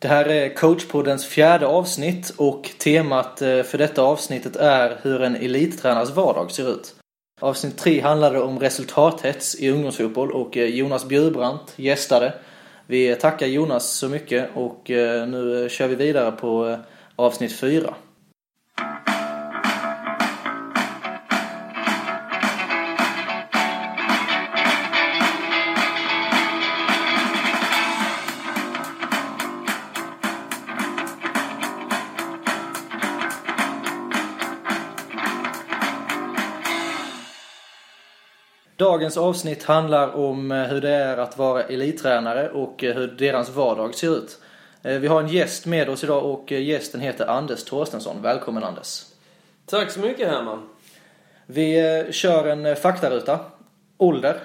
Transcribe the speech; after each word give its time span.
Det 0.00 0.08
här 0.08 0.28
är 0.28 0.54
coachpoddens 0.54 1.26
fjärde 1.26 1.66
avsnitt 1.66 2.34
och 2.36 2.70
temat 2.78 3.42
eh, 3.42 3.62
för 3.62 3.78
detta 3.78 4.02
avsnittet 4.02 4.56
är 4.56 4.98
hur 5.02 5.22
en 5.22 5.36
elittränares 5.36 6.10
vardag 6.10 6.50
ser 6.50 6.70
ut. 6.70 6.94
Avsnitt 7.40 7.78
3 7.78 8.00
handlade 8.00 8.40
om 8.40 8.60
resultathets 8.60 9.54
i 9.60 9.70
ungdomsfotboll 9.70 10.32
och 10.32 10.56
eh, 10.56 10.64
Jonas 10.64 11.04
Bjurbrandt 11.08 11.72
gästade. 11.76 12.34
Vi 12.86 13.14
tackar 13.14 13.46
Jonas 13.46 13.90
så 13.90 14.08
mycket 14.08 14.50
och 14.54 14.90
eh, 14.90 15.28
nu 15.28 15.68
kör 15.70 15.88
vi 15.88 15.94
vidare 15.94 16.32
på 16.32 16.78
avsnitt 17.16 17.60
4. 17.60 17.94
Dagens 38.88 39.16
avsnitt 39.16 39.64
handlar 39.64 40.16
om 40.16 40.52
eh, 40.52 40.62
hur 40.62 40.80
det 40.80 40.90
är 40.90 41.16
att 41.16 41.38
vara 41.38 41.62
elittränare 41.62 42.50
och 42.50 42.84
eh, 42.84 42.94
hur 42.94 43.06
deras 43.06 43.50
vardag 43.50 43.94
ser 43.94 44.18
ut. 44.18 44.38
Eh, 44.82 44.98
vi 44.98 45.06
har 45.06 45.22
en 45.22 45.28
gäst 45.28 45.66
med 45.66 45.88
oss 45.88 46.04
idag 46.04 46.24
och 46.24 46.52
gästen 46.52 47.00
heter 47.00 47.26
Anders 47.26 47.64
Torstensson. 47.64 48.22
Välkommen 48.22 48.64
Anders. 48.64 49.02
Tack 49.66 49.90
så 49.90 50.00
mycket 50.00 50.28
Herman. 50.28 50.68
Vi 51.46 52.06
kör 52.10 52.46
en 52.46 52.76
faktaruta. 52.76 53.38
Ålder? 53.98 54.36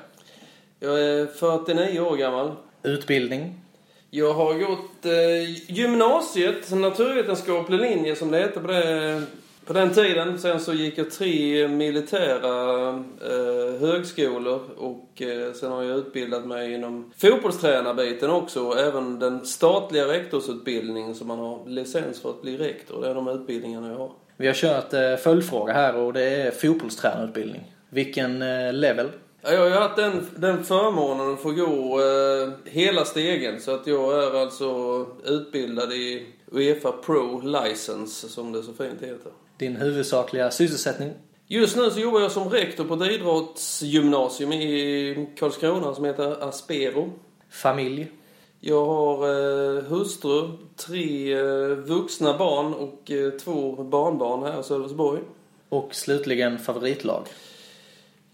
Jag 0.80 1.02
är 1.02 1.26
49 1.26 2.00
år 2.00 2.18
gammal. 2.18 2.52
Utbildning? 2.84 3.62
Jag 4.10 4.34
har 4.34 4.54
gått 4.54 5.06
eh, 5.06 5.72
gymnasiet, 5.74 6.72
naturvetenskaplig 6.72 7.80
linje 7.80 8.16
som 8.16 8.32
det 8.32 8.40
heter 8.40 8.62
på 8.62 8.68
det 8.68 9.22
på 9.66 9.74
den 9.74 9.94
tiden 9.94 10.40
sen 10.40 10.60
så 10.60 10.74
gick 10.74 10.98
jag 10.98 11.12
tre 11.12 11.68
militära 11.68 12.90
eh, 13.22 13.53
högskolor 13.84 14.62
och 14.78 15.22
eh, 15.22 15.54
sen 15.54 15.72
har 15.72 15.84
jag 15.84 15.98
utbildat 15.98 16.46
mig 16.46 16.74
inom 16.74 17.12
fotbollstränarbiten 17.18 18.30
också. 18.30 18.72
Även 18.78 19.20
den 19.20 19.46
statliga 19.46 20.08
rektorsutbildningen 20.08 21.16
som 21.16 21.28
man 21.28 21.40
har 21.40 21.68
licens 21.68 22.22
för 22.22 22.30
att 22.30 22.42
bli 22.42 22.58
rektor. 22.58 23.02
Det 23.02 23.10
är 23.10 23.16
de 23.16 23.28
utbildningarna 23.28 23.90
jag 23.90 23.98
har. 23.98 24.12
Vi 24.38 24.48
har 24.48 24.54
kört 24.54 24.94
eh, 24.94 25.16
följdfråga 25.16 25.74
här 25.74 25.96
och 25.96 26.14
det 26.14 26.24
är 26.24 26.52
fotbollstränarutbildning. 26.52 27.74
Vilken 27.90 28.42
eh, 28.42 28.74
level? 28.74 29.10
Ja, 29.42 29.52
jag 29.52 29.70
har 29.70 29.82
haft 29.82 29.96
den, 29.96 30.28
den 30.36 30.64
förmånen 30.64 31.34
att 31.34 31.42
få 31.42 31.52
gå 31.52 32.00
eh, 32.02 32.72
hela 32.72 33.06
stegen. 33.06 33.62
Så 33.62 33.76
att 33.76 33.88
jag 33.88 34.24
är 34.24 34.42
alltså 34.42 35.06
utbildad 35.26 35.94
i 35.94 36.28
Uefa 36.52 36.92
Pro 36.92 37.42
License 37.42 38.30
som 38.30 38.52
det 38.52 38.64
så 38.64 38.74
fint 38.74 39.02
heter 39.02 39.32
din 39.58 39.76
huvudsakliga 39.76 40.52
sysselsättning? 40.52 41.14
Just 41.48 41.78
nu 41.78 41.92
så 41.92 42.00
jobbar 42.00 42.20
jag 42.20 42.32
som 42.32 42.50
rektor 42.50 42.84
på 42.84 42.94
ett 42.94 43.12
idrottsgymnasium 43.12 44.54
i 44.54 45.28
Karlskrona 45.40 45.96
som 45.96 46.06
heter 46.06 46.44
Aspero. 46.44 47.12
Familj? 47.50 48.12
Jag 48.60 48.86
har 48.86 49.28
eh, 49.28 49.84
hustru, 49.84 50.50
tre 50.76 51.34
eh, 51.34 51.68
vuxna 51.68 52.38
barn 52.38 52.74
och 52.74 53.12
eh, 53.12 53.32
två 53.32 53.84
barnbarn 53.84 54.44
här 54.44 54.60
i 54.60 54.64
Sölvesborg. 54.64 55.22
Och 55.70 55.96
slutligen 55.96 56.60
favoritlag? 56.60 57.28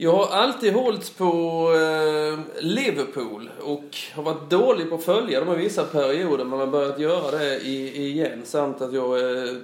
Jag 0.01 0.13
har 0.13 0.27
alltid 0.27 0.73
hållit 0.73 1.17
på 1.17 1.25
eh, 1.73 2.63
Liverpool 2.63 3.49
och 3.61 3.97
har 4.13 4.23
varit 4.23 4.49
dålig 4.49 4.89
på 4.89 4.95
att 4.95 5.03
följa 5.03 5.39
dem 5.39 5.53
i 5.53 5.57
vissa 5.57 5.83
perioder 5.83 6.45
men 6.45 6.59
har 6.59 6.67
börjat 6.67 6.99
göra 6.99 7.37
det 7.37 7.59
i, 7.59 8.07
igen. 8.07 8.41
Samt 8.45 8.81
att 8.81 8.93
jag 8.93 9.19
är 9.19 9.61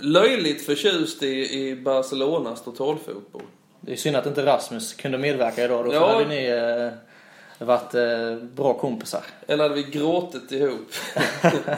löjligt 0.00 0.66
förtjust 0.66 1.22
i, 1.22 1.76
Barcelonas 1.84 2.64
totalfotboll. 2.64 3.42
Det 3.80 3.92
är 3.92 3.96
synd 3.96 4.16
att 4.16 4.26
inte 4.26 4.46
Rasmus 4.46 4.94
kunde 4.94 5.18
medverka 5.18 5.64
idag. 5.64 5.84
Då 5.84 5.92
ja. 5.92 6.12
hade 6.12 6.28
ni 6.28 6.46
eh, 6.46 7.66
varit 7.66 7.94
eh, 7.94 8.34
bra 8.54 8.74
kompisar. 8.74 9.22
Eller 9.46 9.62
hade 9.62 9.74
vi 9.74 9.82
gråtit 9.82 10.52
ihop. 10.52 10.92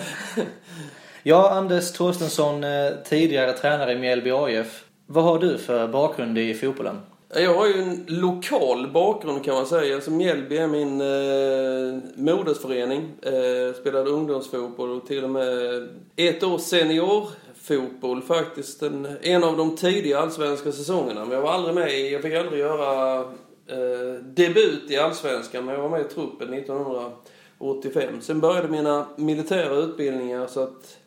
ja, 1.22 1.50
Anders 1.50 1.92
Torstensson, 1.92 2.64
tidigare 3.04 3.52
tränare 3.52 3.92
i 3.92 3.96
Mjällby 3.96 4.30
AIF. 4.30 4.84
Vad 5.06 5.24
har 5.24 5.38
du 5.38 5.58
för 5.58 5.88
bakgrund 5.88 6.38
i 6.38 6.54
fotbollen? 6.54 7.00
Jag 7.34 7.54
har 7.54 7.66
ju 7.66 7.82
en 7.82 8.04
lokal 8.06 8.90
bakgrund 8.90 9.44
kan 9.44 9.54
man 9.54 9.66
säga. 9.66 10.00
Som 10.00 10.16
Mjällby 10.16 10.56
är 10.56 10.66
min 10.66 11.00
eh, 11.00 12.00
modersförening. 12.14 13.08
Eh, 13.22 13.74
spelade 13.80 14.10
ungdomsfotboll 14.10 14.90
och 14.90 15.06
till 15.06 15.24
och 15.24 15.30
med 15.30 15.88
ett 16.16 16.42
år 16.42 16.58
seniorfotboll 16.58 18.22
faktiskt. 18.22 18.82
En, 18.82 19.08
en 19.22 19.44
av 19.44 19.56
de 19.56 19.76
tidiga 19.76 20.18
allsvenska 20.18 20.72
säsongerna. 20.72 21.24
Men 21.24 21.34
jag 21.34 21.42
var 21.42 21.52
aldrig 21.52 21.74
med 21.74 21.92
i, 21.92 22.12
jag 22.12 22.22
fick 22.22 22.34
aldrig 22.34 22.60
göra 22.60 23.20
eh, 23.66 24.24
debut 24.24 24.90
i 24.90 24.96
allsvenskan. 24.96 25.64
Men 25.64 25.74
jag 25.74 25.82
var 25.82 25.90
med 25.90 26.00
i 26.00 26.04
truppen 26.04 26.54
1985. 26.54 28.20
Sen 28.20 28.40
började 28.40 28.68
mina 28.68 29.06
militära 29.16 29.74
utbildningar 29.74 30.46
så 30.46 30.60
att 30.60 30.98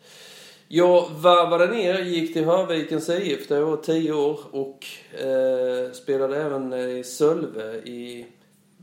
jag 0.75 1.09
varvade 1.09 1.68
ner, 1.68 2.00
gick 2.00 2.34
till 2.34 2.46
Hörvikens 2.46 3.09
IF 3.09 3.47
där 3.47 3.59
jag 3.59 3.66
var 3.66 3.78
10 3.78 4.13
år 4.13 4.40
och 4.52 4.86
eh, 5.19 5.91
spelade 5.91 6.44
även 6.44 6.74
i 6.74 7.03
Sölve 7.03 7.75
i 7.75 8.25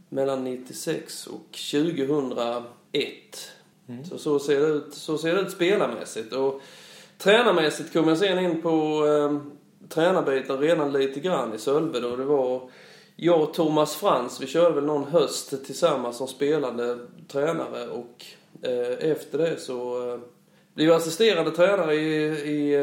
mellan 0.09 0.45
96 0.45 1.27
och 1.27 1.59
2001. 1.71 2.63
Mm. 3.89 4.05
Så, 4.05 4.19
så, 4.19 4.39
ser 4.39 4.61
det 4.61 4.67
ut, 4.67 4.95
så 4.95 5.19
ser 5.19 5.35
det 5.35 5.41
ut 5.41 5.51
spelarmässigt. 5.51 6.33
Och 6.33 6.61
tränarmässigt 7.19 7.93
kom 7.93 8.09
jag 8.09 8.19
sen 8.19 8.39
in 8.39 8.63
på 8.63 9.07
eh, 9.07 9.39
tränarbiten 9.89 10.59
redan 10.59 10.93
lite 10.93 11.21
grann 11.21 11.55
i 11.55 11.59
Sölve 11.59 12.01
då. 12.01 12.17
Det 12.17 12.25
var 12.25 12.71
jag 13.17 13.43
och 13.43 13.55
Thomas 13.55 13.97
Frans, 13.97 14.41
vi 14.41 14.47
körde 14.47 14.75
väl 14.75 14.85
någon 14.85 15.05
höst 15.05 15.65
tillsammans 15.67 16.17
som 16.17 16.29
spelande 16.29 16.99
tränare 17.29 17.89
och 17.89 18.25
eh, 18.63 19.11
efter 19.11 19.39
det 19.39 19.61
så 19.61 20.13
eh, 20.13 20.21
blev 20.75 20.93
assisterande 20.93 21.51
tränare 21.51 21.95
i, 21.95 22.25
i 22.51 22.75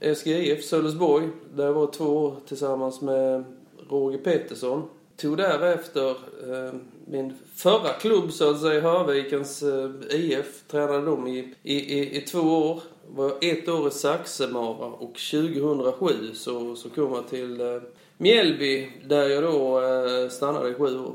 eh, 0.00 0.14
SGIF 0.14 0.64
Sölvesborg. 0.64 1.28
Där 1.54 1.64
jag 1.64 1.72
var 1.72 1.86
två 1.86 2.04
år 2.04 2.36
tillsammans 2.48 3.00
med 3.00 3.44
Roger 3.88 4.18
Pettersson. 4.18 4.88
Tog 5.16 5.36
därefter 5.36 6.10
eh, 6.10 6.74
min 7.06 7.34
förra 7.54 7.92
klubb 7.92 8.32
så 8.32 8.50
att 8.50 8.60
säga, 8.60 8.80
Hörvikens 8.80 9.62
eh, 9.62 9.90
IF. 10.10 10.62
Tränade 10.70 11.04
dem 11.04 11.26
i, 11.26 11.54
i, 11.62 11.98
i, 11.98 12.16
i 12.16 12.20
två 12.20 12.40
år. 12.40 12.80
Var 13.08 13.32
ett 13.40 13.68
år 13.68 13.88
i 13.88 13.90
Saxemara 13.90 14.86
och 14.86 15.14
2007 15.30 16.34
så, 16.34 16.76
så 16.76 16.90
kom 16.90 17.12
jag 17.12 17.28
till 17.28 17.60
eh, 17.60 17.66
Mjällby 18.18 18.90
där 19.04 19.28
jag 19.28 19.42
då 19.42 19.80
eh, 19.80 20.28
stannade 20.28 20.70
i 20.70 20.74
sju 20.74 20.98
år. 20.98 21.14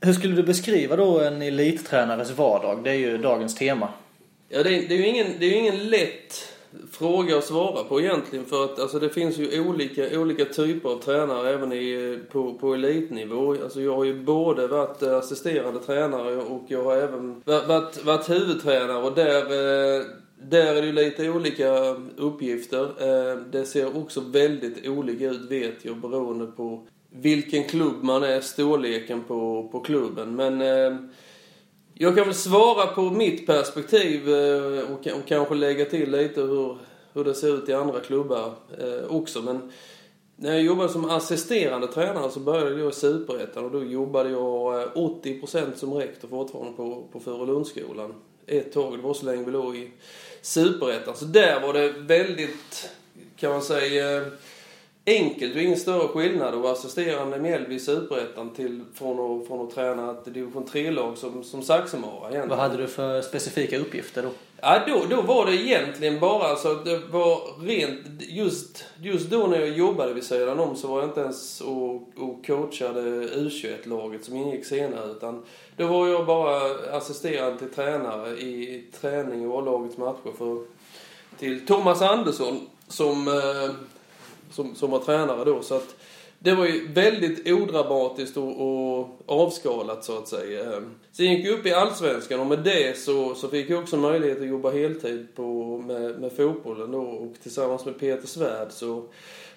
Hur 0.00 0.12
skulle 0.12 0.34
du 0.34 0.42
beskriva 0.42 0.96
då 0.96 1.20
en 1.20 1.42
elittränares 1.42 2.38
vardag? 2.38 2.84
Det 2.84 2.90
är 2.90 2.94
ju 2.94 3.18
dagens 3.18 3.54
tema. 3.54 3.88
Ja, 4.54 4.62
det, 4.62 4.70
det 4.70 4.94
är 4.94 4.98
ju 4.98 5.06
ingen, 5.06 5.26
det 5.38 5.46
är 5.46 5.58
ingen 5.58 5.88
lätt 5.90 6.48
fråga 6.90 7.38
att 7.38 7.44
svara 7.44 7.84
på 7.84 8.00
egentligen 8.00 8.44
för 8.44 8.64
att 8.64 8.78
alltså, 8.78 8.98
det 8.98 9.08
finns 9.08 9.38
ju 9.38 9.60
olika, 9.60 10.20
olika 10.20 10.44
typer 10.44 10.88
av 10.88 10.98
tränare 10.98 11.50
även 11.50 11.72
i, 11.72 12.18
på, 12.32 12.54
på 12.54 12.74
elitnivå. 12.74 13.50
Alltså, 13.50 13.80
jag 13.80 13.96
har 13.96 14.04
ju 14.04 14.22
både 14.22 14.66
varit 14.66 15.02
eh, 15.02 15.16
assisterande 15.16 15.80
tränare 15.80 16.36
och 16.36 16.62
jag 16.68 16.84
har 16.84 16.96
även 16.96 17.42
varit, 17.44 18.04
varit 18.04 18.30
huvudtränare 18.30 19.02
och 19.02 19.14
där, 19.14 19.40
eh, 19.40 20.04
där 20.42 20.74
är 20.74 20.80
det 20.80 20.86
ju 20.86 20.92
lite 20.92 21.30
olika 21.30 21.96
uppgifter. 22.16 22.82
Eh, 22.82 23.38
det 23.52 23.64
ser 23.64 23.96
också 23.96 24.20
väldigt 24.20 24.88
olika 24.88 25.30
ut 25.30 25.50
vet 25.50 25.84
jag 25.84 25.96
beroende 25.96 26.46
på 26.46 26.86
vilken 27.10 27.64
klubb 27.64 28.02
man 28.02 28.22
är, 28.22 28.40
storleken 28.40 29.24
på, 29.24 29.68
på 29.72 29.80
klubben. 29.80 30.36
Men 30.36 30.62
eh, 30.62 30.96
jag 31.94 32.16
kan 32.16 32.24
väl 32.24 32.34
svara 32.34 32.86
på 32.86 33.02
mitt 33.02 33.46
perspektiv 33.46 34.28
eh, 34.28 34.92
och, 34.92 35.06
och 35.06 35.26
kanske 35.28 35.54
lägga 35.54 35.84
till 35.84 36.10
lite 36.10 36.40
hur, 36.40 36.78
hur 37.12 37.24
det 37.24 37.34
ser 37.34 37.56
ut 37.58 37.68
i 37.68 37.72
andra 37.72 38.00
klubbar 38.00 38.54
eh, 38.78 39.16
också. 39.16 39.42
Men 39.42 39.72
när 40.36 40.52
jag 40.52 40.62
jobbade 40.62 40.88
som 40.88 41.10
assisterande 41.10 41.86
tränare 41.86 42.30
så 42.30 42.40
började 42.40 42.80
jag 42.80 42.90
i 42.90 42.94
Superettan 42.94 43.64
och 43.64 43.70
då 43.70 43.84
jobbade 43.84 44.30
jag 44.30 44.82
eh, 44.82 44.88
80% 44.94 45.74
som 45.74 45.94
rektor 45.94 46.28
fortfarande 46.28 46.72
på, 46.72 47.04
på 47.12 47.20
Furulundsskolan. 47.20 48.14
Ett 48.46 48.72
tag, 48.72 48.98
det 48.98 49.02
var 49.02 49.14
så 49.14 49.26
länge 49.26 49.44
vi 49.44 49.50
låg 49.50 49.76
i 49.76 49.90
Superettan. 50.42 51.16
Så 51.16 51.24
där 51.24 51.60
var 51.60 51.72
det 51.72 51.92
väldigt, 51.92 52.90
kan 53.36 53.50
man 53.50 53.62
säga, 53.62 54.24
enkelt 55.06 55.54
och 55.54 55.60
ingen 55.60 55.76
större 55.76 56.08
skillnad 56.08 56.54
att 56.54 56.60
vara 56.60 56.72
assisterande 56.72 57.38
Mjällby 57.38 57.74
i 57.74 57.80
Superettan 57.80 58.50
till 58.50 58.84
från 58.94 59.40
att, 59.40 59.46
från 59.46 59.66
att 59.66 59.74
träna 59.74 60.10
ett 60.10 60.34
division 60.34 60.66
3-lag 60.66 61.18
som, 61.18 61.44
som 61.44 61.62
Saxemara 61.62 62.12
egentligen. 62.20 62.48
Vad 62.48 62.58
hade 62.58 62.76
du 62.76 62.86
för 62.86 63.22
specifika 63.22 63.78
uppgifter 63.78 64.22
då? 64.22 64.28
Ja, 64.60 64.80
då, 64.86 65.16
då 65.16 65.22
var 65.22 65.46
det 65.46 65.54
egentligen 65.54 66.20
bara 66.20 66.48
alltså, 66.48 66.74
det 66.74 66.98
var 66.98 67.62
rent, 67.66 68.06
just, 68.20 68.84
just 69.02 69.30
då 69.30 69.46
när 69.46 69.60
jag 69.60 69.68
jobbade 69.68 70.14
vid 70.14 70.24
sidan 70.24 70.60
om 70.60 70.76
så 70.76 70.88
var 70.88 71.00
jag 71.00 71.08
inte 71.08 71.20
ens 71.20 71.60
och, 71.60 71.94
och 71.94 72.46
coachade 72.46 73.00
U21-laget 73.28 74.24
som 74.24 74.36
ingick 74.36 74.66
senare 74.66 75.10
utan 75.10 75.44
då 75.76 75.86
var 75.86 76.08
jag 76.08 76.26
bara 76.26 76.60
assisterande 76.96 77.58
till 77.58 77.70
tränare 77.74 78.30
i 78.30 78.84
träning 79.00 79.50
och 79.50 79.58
A-lagets 79.58 79.96
matcher 79.96 80.32
för, 80.38 80.64
till 81.38 81.66
Thomas 81.66 82.02
Andersson 82.02 82.60
som, 82.88 83.28
eh, 83.28 83.70
som, 84.54 84.74
som 84.74 84.90
var 84.90 84.98
tränare 84.98 85.44
då 85.44 85.62
så 85.62 85.74
att 85.74 85.96
det 86.38 86.54
var 86.54 86.66
ju 86.66 86.88
väldigt 86.92 87.52
odramatiskt 87.52 88.36
och, 88.36 88.60
och 88.60 89.08
avskalat 89.26 90.04
så 90.04 90.18
att 90.18 90.28
säga. 90.28 90.76
Ehm, 90.76 90.90
sen 91.12 91.26
gick 91.26 91.46
jag 91.46 91.58
upp 91.58 91.66
i 91.66 91.72
Allsvenskan 91.72 92.40
och 92.40 92.46
med 92.46 92.58
det 92.58 92.98
så, 92.98 93.34
så 93.34 93.48
fick 93.48 93.70
jag 93.70 93.82
också 93.82 93.96
möjlighet 93.96 94.40
att 94.40 94.46
jobba 94.46 94.70
heltid 94.70 95.26
på, 95.34 95.78
med, 95.86 96.20
med 96.20 96.32
fotbollen 96.32 96.90
då 96.90 97.00
och 97.00 97.34
tillsammans 97.42 97.84
med 97.84 97.98
Peter 97.98 98.26
Svärd 98.26 98.70
så 98.70 99.04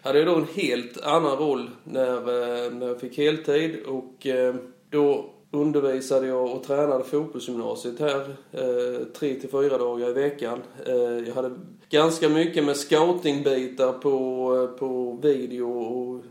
hade 0.01 0.19
jag 0.19 0.27
då 0.27 0.35
en 0.35 0.47
helt 0.55 1.01
annan 1.01 1.38
roll 1.38 1.69
när, 1.83 2.17
eh, 2.17 2.71
när 2.71 2.88
jag 2.88 2.99
fick 2.99 3.17
heltid 3.17 3.83
och 3.85 4.27
eh, 4.27 4.55
då 4.89 5.29
undervisade 5.51 6.27
jag 6.27 6.51
och 6.51 6.63
tränade 6.63 7.03
fotbollsgymnasiet 7.03 7.99
här 7.99 8.35
eh, 8.51 9.05
tre 9.13 9.35
till 9.35 9.49
fyra 9.49 9.77
dagar 9.77 10.09
i 10.09 10.13
veckan. 10.13 10.61
Eh, 10.85 11.27
jag 11.27 11.35
hade 11.35 11.51
ganska 11.89 12.30
mycket 12.30 12.63
med 12.63 12.78
scoutingbitar 12.78 13.94
på, 13.94 14.75
på 14.80 15.19
video 15.22 15.72
och 15.72 16.24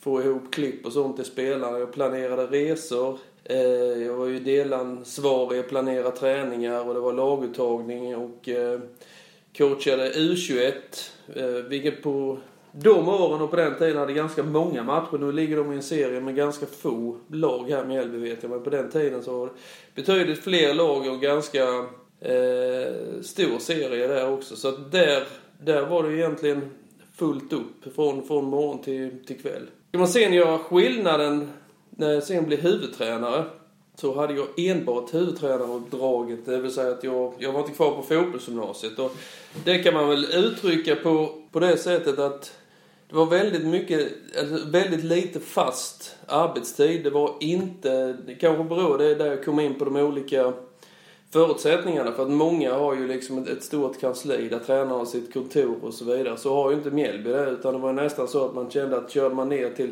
få 0.00 0.22
ihop 0.22 0.52
klipp 0.52 0.86
och 0.86 0.92
sånt 0.92 1.16
till 1.16 1.24
spelarna. 1.24 1.78
Jag 1.78 1.92
planerade 1.92 2.46
resor. 2.46 3.18
Eh, 3.44 3.58
jag 4.02 4.14
var 4.14 4.26
ju 4.26 4.40
delansvarig, 4.40 5.58
jag 5.58 5.68
planerade 5.68 6.16
träningar 6.16 6.88
och 6.88 6.94
det 6.94 7.00
var 7.00 7.12
laguttagning 7.12 8.16
och 8.16 8.48
eh, 8.48 8.80
coachade 9.56 10.12
U21. 10.12 10.72
Eh, 11.34 11.46
vilket 11.68 12.02
på 12.02 12.38
de 12.72 13.08
åren 13.08 13.40
och 13.40 13.50
på 13.50 13.56
den 13.56 13.78
tiden 13.78 13.96
hade 13.96 14.12
ganska 14.12 14.42
många 14.42 14.82
matcher. 14.82 15.18
Nu 15.18 15.32
ligger 15.32 15.56
de 15.56 15.72
i 15.72 15.76
en 15.76 15.82
serie 15.82 16.20
med 16.20 16.36
ganska 16.36 16.66
få 16.66 17.16
lag 17.28 17.70
här 17.70 17.78
med 17.78 17.88
Mjällby 17.88 18.18
vet 18.18 18.42
jag. 18.42 18.50
Men 18.50 18.62
på 18.62 18.70
den 18.70 18.90
tiden 18.90 19.22
så 19.22 19.38
var 19.38 19.46
det 19.46 19.52
betydligt 19.94 20.44
fler 20.44 20.74
lag 20.74 21.06
och 21.06 21.20
ganska 21.20 21.86
eh, 22.24 23.22
stor 23.22 23.58
serie 23.58 24.06
där 24.06 24.32
också. 24.32 24.56
Så 24.56 24.68
att 24.68 24.92
där, 24.92 25.24
där 25.58 25.86
var 25.86 26.02
det 26.02 26.16
egentligen 26.16 26.70
fullt 27.16 27.52
upp 27.52 27.94
från, 27.94 28.26
från 28.26 28.44
morgon 28.44 28.82
till, 28.82 29.26
till 29.26 29.40
kväll. 29.40 29.62
Ska 29.88 29.98
man 29.98 30.08
sen 30.08 30.32
göra 30.32 30.58
skillnaden 30.58 31.50
när 31.90 32.12
jag 32.12 32.22
sen 32.22 32.46
blev 32.46 32.60
huvudtränare 32.60 33.44
så 33.96 34.14
hade 34.14 34.34
jag 34.34 34.46
enbart 34.56 35.14
huvudtränaruppdraget. 35.14 36.46
Det 36.46 36.60
vill 36.60 36.70
säga 36.70 36.92
att 36.92 37.04
jag, 37.04 37.34
jag 37.38 37.52
var 37.52 37.60
inte 37.60 37.72
kvar 37.72 37.90
på 37.90 38.02
fotbollsgymnasiet. 38.02 38.98
Och 38.98 39.12
det 39.64 39.78
kan 39.78 39.94
man 39.94 40.08
väl 40.08 40.24
uttrycka 40.24 40.96
på, 40.96 41.42
på 41.52 41.60
det 41.60 41.76
sättet 41.76 42.18
att 42.18 42.54
det 43.08 43.16
var 43.16 43.26
väldigt 43.26 43.66
mycket, 43.66 44.12
alltså 44.40 44.66
väldigt 44.70 45.04
lite 45.04 45.40
fast 45.40 46.16
arbetstid. 46.26 47.04
Det 47.04 47.10
var 47.10 47.34
inte, 47.40 48.12
det 48.26 48.34
kanske 48.34 48.64
beror 48.64 48.98
det 48.98 49.14
där 49.14 49.26
jag 49.26 49.44
kom 49.44 49.60
in 49.60 49.74
på 49.74 49.84
de 49.84 49.96
olika 49.96 50.52
förutsättningarna. 51.34 52.12
För 52.12 52.22
att 52.22 52.30
många 52.30 52.74
har 52.74 52.94
ju 52.94 53.08
liksom 53.08 53.38
ett, 53.38 53.48
ett 53.48 53.62
stort 53.62 54.00
kansli 54.00 54.48
där 54.48 54.58
tränarna 54.58 54.94
har 54.94 55.04
sitt 55.04 55.34
kontor 55.34 55.76
och 55.82 55.94
så 55.94 56.04
vidare. 56.04 56.36
Så 56.36 56.54
har 56.54 56.70
ju 56.70 56.76
inte 56.76 56.90
Mjällby 56.90 57.30
det. 57.30 57.50
Utan 57.50 57.72
det 57.72 57.80
var 57.80 57.88
ju 57.88 57.96
nästan 57.96 58.28
så 58.28 58.44
att 58.44 58.54
man 58.54 58.70
kände 58.70 58.96
att 58.96 59.10
körde 59.10 59.34
man 59.34 59.48
ner 59.48 59.70
till 59.70 59.90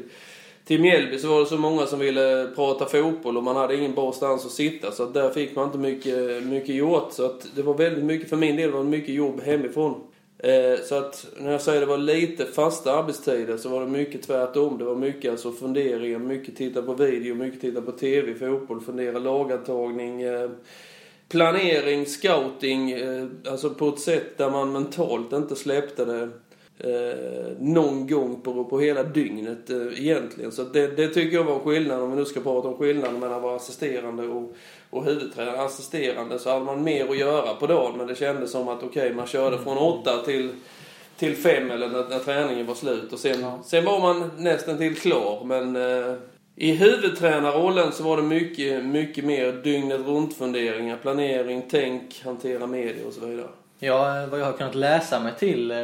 till 0.64 0.80
Mjällby 0.80 1.18
så 1.18 1.28
var 1.28 1.40
det 1.40 1.46
så 1.46 1.56
många 1.56 1.86
som 1.86 1.98
ville 1.98 2.48
prata 2.54 2.86
fotboll 2.86 3.36
och 3.36 3.42
man 3.42 3.56
hade 3.56 3.76
ingen 3.76 3.94
bra 3.94 4.12
stans 4.12 4.46
att 4.46 4.52
sitta. 4.52 4.92
Så 4.92 5.02
att 5.02 5.14
där 5.14 5.30
fick 5.30 5.56
man 5.56 5.66
inte 5.66 5.78
mycket, 5.78 6.44
mycket 6.44 6.74
gjort. 6.74 7.12
Så 7.12 7.26
att 7.26 7.46
det 7.54 7.62
var 7.62 7.74
väldigt 7.74 8.04
mycket, 8.04 8.28
för 8.28 8.36
min 8.36 8.56
del 8.56 8.70
var 8.70 8.78
det 8.78 8.90
mycket 8.90 9.14
jobb 9.14 9.40
hemifrån. 9.40 10.00
Eh, 10.38 10.84
så 10.84 10.94
att 10.94 11.26
när 11.36 11.52
jag 11.52 11.60
säger 11.60 11.80
det 11.80 11.86
var 11.86 11.98
lite 11.98 12.44
fasta 12.44 12.92
arbetstider 12.92 13.56
så 13.56 13.68
var 13.68 13.80
det 13.80 13.86
mycket 13.86 14.22
tvärtom. 14.22 14.78
Det 14.78 14.84
var 14.84 14.94
mycket 14.94 15.30
alltså 15.30 15.52
funderingar, 15.52 16.18
mycket 16.18 16.56
titta 16.56 16.82
på 16.82 16.94
video, 16.94 17.34
mycket 17.34 17.60
titta 17.60 17.80
på 17.80 17.92
TV, 17.92 18.34
fotboll, 18.34 18.80
fundera 18.80 19.18
lagantagning. 19.18 20.22
Eh, 20.22 20.50
planering, 21.32 22.06
scouting, 22.06 22.90
eh, 22.90 23.26
alltså 23.50 23.70
på 23.70 23.88
ett 23.88 23.98
sätt 23.98 24.38
där 24.38 24.50
man 24.50 24.72
mentalt 24.72 25.32
inte 25.32 25.56
släppte 25.56 26.04
det 26.04 26.28
eh, 26.78 27.52
någon 27.58 28.06
gång 28.06 28.40
på, 28.40 28.64
på 28.64 28.80
hela 28.80 29.02
dygnet 29.02 29.70
eh, 29.70 30.00
egentligen. 30.00 30.52
Så 30.52 30.62
det, 30.62 30.96
det 30.96 31.08
tycker 31.08 31.36
jag 31.36 31.44
var 31.44 31.58
skillnad, 31.58 32.02
om 32.02 32.10
vi 32.10 32.16
nu 32.16 32.24
ska 32.24 32.40
prata 32.40 32.68
om 32.68 32.76
skillnaden 32.76 33.20
mellan 33.20 33.36
att 33.36 33.42
vara 33.42 33.56
assisterande 33.56 34.22
och, 34.22 34.54
och 34.90 35.04
huvudtränare. 35.04 35.62
Assisterande 35.62 36.38
så 36.38 36.50
hade 36.50 36.64
man 36.64 36.84
mer 36.84 37.10
att 37.10 37.18
göra 37.18 37.54
på 37.54 37.66
dagen 37.66 37.98
men 37.98 38.06
det 38.06 38.14
kändes 38.14 38.50
som 38.50 38.68
att 38.68 38.82
okej, 38.82 39.02
okay, 39.02 39.14
man 39.14 39.26
körde 39.26 39.58
från 39.58 39.78
åtta 39.78 40.22
till 40.24 40.50
till 41.16 41.36
fem 41.36 41.70
eller 41.70 41.88
när, 41.88 42.08
när 42.08 42.18
träningen 42.18 42.66
var 42.66 42.74
slut 42.74 43.12
och 43.12 43.18
sen, 43.18 43.40
ja. 43.40 43.58
sen 43.64 43.84
var 43.84 44.00
man 44.00 44.30
nästan 44.38 44.78
till 44.78 44.96
klar 44.96 45.44
men 45.44 45.76
eh, 45.76 46.14
i 46.56 46.72
huvudtränarrollen 46.72 47.92
så 47.92 48.02
var 48.02 48.16
det 48.16 48.22
mycket, 48.22 48.84
mycket 48.84 49.24
mer 49.24 49.52
dygnet 49.52 50.00
runt 50.00 50.36
funderingar, 50.36 50.96
planering, 50.96 51.62
tänk, 51.70 52.22
hantera 52.24 52.66
media 52.66 53.06
och 53.06 53.12
så 53.12 53.26
vidare. 53.26 53.48
Ja, 53.78 54.26
vad 54.30 54.40
jag 54.40 54.44
har 54.44 54.52
kunnat 54.52 54.74
läsa 54.74 55.20
mig 55.20 55.32
till 55.38 55.70
eh, 55.70 55.76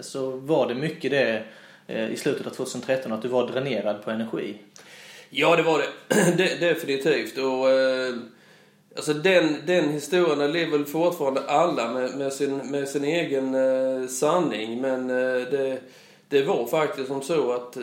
så 0.00 0.30
var 0.30 0.68
det 0.68 0.74
mycket 0.74 1.10
det 1.10 1.42
eh, 1.86 2.10
i 2.10 2.16
slutet 2.16 2.46
av 2.46 2.50
2013 2.50 3.12
att 3.12 3.22
du 3.22 3.28
var 3.28 3.48
dränerad 3.48 4.04
på 4.04 4.10
energi. 4.10 4.58
Ja, 5.30 5.56
det 5.56 5.62
var 5.62 5.78
det. 5.78 6.58
definitivt. 6.60 7.38
Och, 7.38 7.70
eh, 7.70 8.14
alltså 8.96 9.14
den, 9.14 9.56
den 9.66 9.88
historien 9.88 10.52
lever 10.52 10.78
väl 10.78 10.86
fortfarande 10.86 11.40
alla 11.40 11.92
med, 11.92 12.16
med, 12.16 12.32
sin, 12.32 12.56
med 12.56 12.88
sin 12.88 13.04
egen 13.04 14.08
sanning. 14.08 14.80
Men 14.80 15.08
det, 15.08 15.78
det 16.28 16.42
var 16.42 16.66
faktiskt 16.66 17.08
som 17.08 17.22
så 17.22 17.52
att 17.52 17.76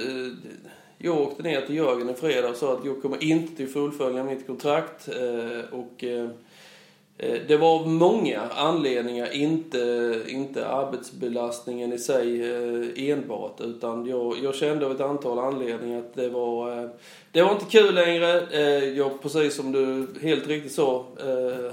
jag 1.05 1.21
åkte 1.21 1.43
ner 1.43 1.61
till 1.61 1.75
Jörgen 1.75 2.09
i 2.09 2.13
fredag 2.13 2.49
och 2.49 2.55
sa 2.55 2.73
att 2.73 2.85
jag 2.85 3.01
kommer 3.01 3.23
inte 3.23 3.63
att 3.63 3.71
fullfölja 3.71 4.23
mitt 4.23 4.47
kontrakt. 4.47 5.07
Eh, 5.07 5.79
och 5.79 6.03
eh, 6.03 6.29
eh, 7.17 7.41
det 7.47 7.57
var 7.57 7.85
många 7.85 8.41
anledningar, 8.41 9.35
inte, 9.35 10.21
inte 10.27 10.67
arbetsbelastningen 10.67 11.93
i 11.93 11.97
sig 11.97 13.11
enbart. 13.11 13.61
Utan 13.61 14.05
jag, 14.05 14.37
jag 14.43 14.55
kände 14.55 14.85
av 14.85 14.91
ett 14.91 15.01
antal 15.01 15.39
anledningar 15.39 15.99
att 15.99 16.13
det 16.13 16.29
var, 16.29 16.89
det 17.31 17.41
var 17.41 17.51
inte 17.51 17.65
kul 17.65 17.95
längre. 17.95 18.57
Jag, 18.95 19.21
precis 19.21 19.55
som 19.55 19.71
du 19.71 20.07
helt 20.21 20.47
riktigt 20.47 20.73
sa 20.73 21.05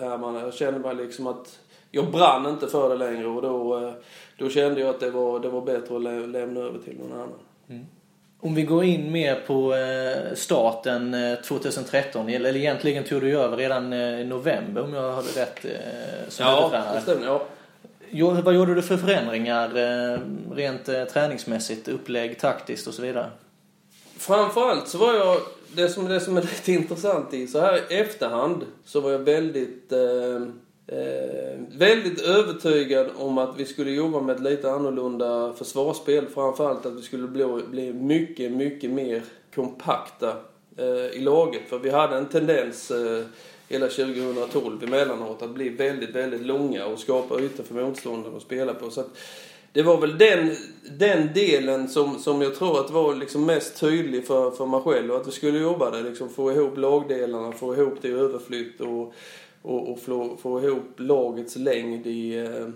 Herman, 0.00 0.34
jag 0.34 0.54
kände 0.54 0.80
mig 0.80 0.94
liksom 0.94 1.26
att 1.26 1.58
jag 1.90 2.10
brann 2.10 2.46
inte 2.46 2.66
för 2.66 2.88
det 2.88 2.96
längre 2.96 3.26
och 3.26 3.42
då, 3.42 3.92
då 4.38 4.48
kände 4.48 4.80
jag 4.80 4.90
att 4.90 5.00
det 5.00 5.10
var, 5.10 5.40
det 5.40 5.48
var 5.48 5.60
bättre 5.60 5.96
att 5.96 6.02
lämna 6.30 6.60
över 6.60 6.78
till 6.78 6.98
någon 6.98 7.12
annan. 7.12 7.38
Mm. 7.68 7.86
Om 8.42 8.54
vi 8.54 8.62
går 8.62 8.84
in 8.84 9.12
mer 9.12 9.34
på 9.46 9.74
eh, 9.74 10.34
starten 10.34 11.16
2013, 11.44 12.28
eh, 12.28 12.34
eller 12.34 12.56
egentligen 12.56 13.04
tog 13.04 13.20
du 13.20 13.38
över 13.38 13.56
redan 13.56 13.92
eh, 13.92 14.20
i 14.20 14.24
november 14.24 14.82
om 14.82 14.94
jag 14.94 15.12
hade 15.12 15.28
rätt 15.28 15.66
som 16.28 16.46
ja, 16.46 16.92
det 16.94 17.00
stämmer, 17.00 17.26
ja. 17.26 17.46
Vad 18.44 18.54
gjorde 18.54 18.74
du 18.74 18.82
för 18.82 18.96
förändringar 18.96 19.70
rent 20.54 20.84
träningsmässigt, 21.12 21.88
upplägg, 21.88 22.38
taktiskt 22.38 22.86
och 22.86 22.94
så 22.94 23.02
vidare? 23.02 23.30
Framförallt 24.16 24.88
så 24.88 24.98
var 24.98 25.14
jag, 25.14 25.36
det 25.74 25.88
som, 25.88 26.04
det 26.04 26.20
som 26.20 26.36
är 26.36 26.42
lite 26.42 26.72
intressant 26.82 27.34
i, 27.34 27.46
så 27.46 27.60
här 27.60 27.92
i 27.92 27.96
efterhand 27.96 28.64
så 28.84 29.00
var 29.00 29.10
jag 29.10 29.18
väldigt 29.18 29.92
eh, 29.92 29.98
Eh, 30.92 31.60
väldigt 31.76 32.20
övertygad 32.20 33.06
om 33.16 33.38
att 33.38 33.56
vi 33.56 33.64
skulle 33.64 33.90
jobba 33.90 34.20
med 34.20 34.36
ett 34.36 34.42
lite 34.42 34.70
annorlunda 34.70 35.52
försvarsspel. 35.52 36.26
Framförallt 36.26 36.86
att 36.86 36.92
vi 36.92 37.02
skulle 37.02 37.28
bli, 37.28 37.44
bli 37.70 37.92
mycket, 37.92 38.52
mycket 38.52 38.90
mer 38.90 39.22
kompakta 39.54 40.36
eh, 40.76 40.86
i 40.86 41.20
laget. 41.20 41.62
För 41.68 41.78
vi 41.78 41.90
hade 41.90 42.16
en 42.16 42.28
tendens 42.28 42.90
eh, 42.90 43.24
hela 43.68 43.88
2012 43.88 44.84
emellanåt 44.84 45.42
att 45.42 45.50
bli 45.50 45.68
väldigt, 45.68 46.10
väldigt 46.10 46.46
långa 46.46 46.86
och 46.86 46.98
skapa 46.98 47.40
ytor 47.40 47.64
för 47.64 47.74
motståndaren 47.74 48.36
att 48.36 48.42
spela 48.42 48.74
på. 48.74 48.90
Så 48.90 49.00
att 49.00 49.18
det 49.72 49.82
var 49.82 50.00
väl 50.00 50.18
den, 50.18 50.56
den 50.98 51.28
delen 51.34 51.88
som, 51.88 52.18
som 52.18 52.42
jag 52.42 52.54
tror 52.54 52.80
att 52.80 52.90
var 52.90 53.14
liksom 53.14 53.46
mest 53.46 53.80
tydlig 53.80 54.26
för, 54.26 54.50
för 54.50 54.66
mig 54.66 54.80
själv. 54.80 55.10
Och 55.10 55.20
att 55.20 55.26
vi 55.26 55.32
skulle 55.32 55.58
jobba 55.58 55.90
där, 55.90 56.02
liksom 56.02 56.28
få 56.28 56.52
ihop 56.52 56.76
lagdelarna, 56.76 57.52
få 57.52 57.74
ihop 57.74 57.94
det 58.02 58.08
i 58.08 58.12
överflytt 58.12 58.80
och 58.80 59.14
och, 59.62 59.92
och 59.92 60.00
få, 60.00 60.36
få 60.36 60.62
ihop 60.62 60.84
lagets 60.96 61.56
längd 61.56 62.06
i, 62.06 62.38
eh, 62.38 62.68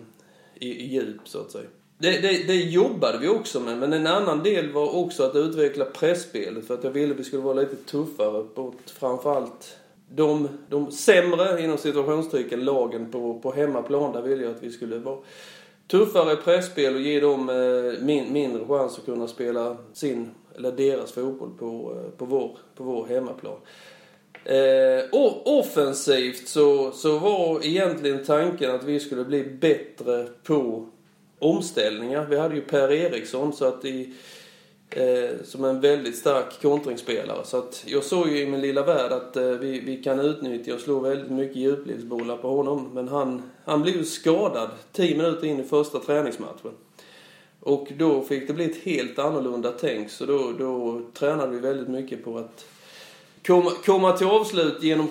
i, 0.55 0.69
i 0.69 0.87
djup 0.87 1.29
så 1.29 1.41
att 1.41 1.51
säga. 1.51 1.69
Det, 1.99 2.11
det, 2.11 2.47
det 2.47 2.55
jobbade 2.55 3.19
vi 3.19 3.29
också 3.29 3.61
med, 3.61 3.79
men 3.79 3.93
en 3.93 4.07
annan 4.07 4.43
del 4.43 4.73
var 4.73 4.97
också 4.97 5.23
att 5.23 5.37
utveckla 5.37 5.85
pressspelet 5.85 6.67
för 6.67 6.75
att 6.75 6.85
jag 6.85 6.91
ville 6.91 7.15
att 7.15 7.21
vi 7.21 7.25
skulle 7.25 7.43
vara 7.43 7.55
lite 7.55 7.77
tuffare 7.77 8.45
mot 8.55 8.91
framförallt 8.91 9.77
de, 10.09 10.49
de 10.69 10.91
sämre, 10.91 11.65
inom 11.65 11.79
situationstecken, 11.79 12.65
lagen 12.65 13.11
på, 13.11 13.41
på 13.41 13.53
hemmaplan. 13.53 14.13
Där 14.13 14.23
ville 14.23 14.43
jag 14.43 14.55
att 14.55 14.63
vi 14.63 14.71
skulle 14.71 14.99
vara 14.99 15.19
tuffare 15.87 16.37
pressspel 16.37 16.95
och 16.95 17.01
ge 17.01 17.21
dem 17.21 17.49
eh, 17.49 18.05
min, 18.05 18.33
mindre 18.33 18.65
chans 18.65 18.99
att 18.99 19.05
kunna 19.05 19.29
spela 19.29 19.77
sin, 19.93 20.31
eller 20.57 20.73
deras 20.73 21.13
fotboll 21.13 21.51
på, 21.59 21.97
eh, 21.97 22.11
på, 22.19 22.25
vår, 22.25 22.59
på 22.75 22.85
vår 22.85 23.07
hemmaplan. 23.07 23.57
Eh, 24.45 25.05
offensivt 25.45 26.49
så, 26.49 26.91
så 26.91 27.19
var 27.19 27.67
egentligen 27.67 28.25
tanken 28.25 28.71
att 28.71 28.85
vi 28.85 29.01
skulle 29.01 29.25
bli 29.25 29.45
bättre 29.45 30.27
på 30.43 30.87
omställningar. 31.39 32.27
Vi 32.27 32.39
hade 32.39 32.55
ju 32.55 32.61
Per 32.61 32.93
Eriksson 32.93 33.53
så 33.53 33.65
att 33.65 33.85
i, 33.85 34.15
eh, 34.91 35.31
som 35.45 35.65
en 35.65 35.81
väldigt 35.81 36.17
stark 36.17 36.63
kontringsspelare. 36.63 37.45
Så 37.45 37.59
att 37.59 37.85
jag 37.87 38.05
såg 38.05 38.29
ju 38.29 38.39
i 38.39 38.47
min 38.47 38.61
lilla 38.61 38.83
värld 38.83 39.13
att 39.13 39.37
eh, 39.37 39.45
vi, 39.45 39.81
vi 39.81 40.03
kan 40.03 40.21
utnyttja 40.21 40.75
och 40.75 40.81
slå 40.81 41.01
väldigt 41.01 41.31
mycket 41.31 41.57
djupledsbollar 41.57 42.37
på 42.37 42.57
honom. 42.57 42.91
Men 42.93 43.09
han, 43.09 43.43
han 43.65 43.83
blev 43.83 43.97
ju 43.97 44.05
skadad 44.05 44.71
10 44.93 45.17
minuter 45.17 45.47
in 45.47 45.61
i 45.61 45.65
första 45.65 45.99
träningsmatchen. 45.99 46.73
Och 47.61 47.93
då 47.99 48.23
fick 48.23 48.47
det 48.47 48.53
bli 48.53 48.65
ett 48.65 48.83
helt 48.83 49.19
annorlunda 49.19 49.73
tänk. 49.81 50.11
Så 50.11 50.27
då, 50.27 50.53
då 50.59 51.01
tränade 51.13 51.53
vi 51.53 51.59
väldigt 51.59 51.89
mycket 51.89 52.25
på 52.25 52.39
att 52.39 52.67
komma, 53.47 53.71
komma 53.85 54.13
till 54.13 54.27
avslut 54.27 54.83
genom 54.83 55.09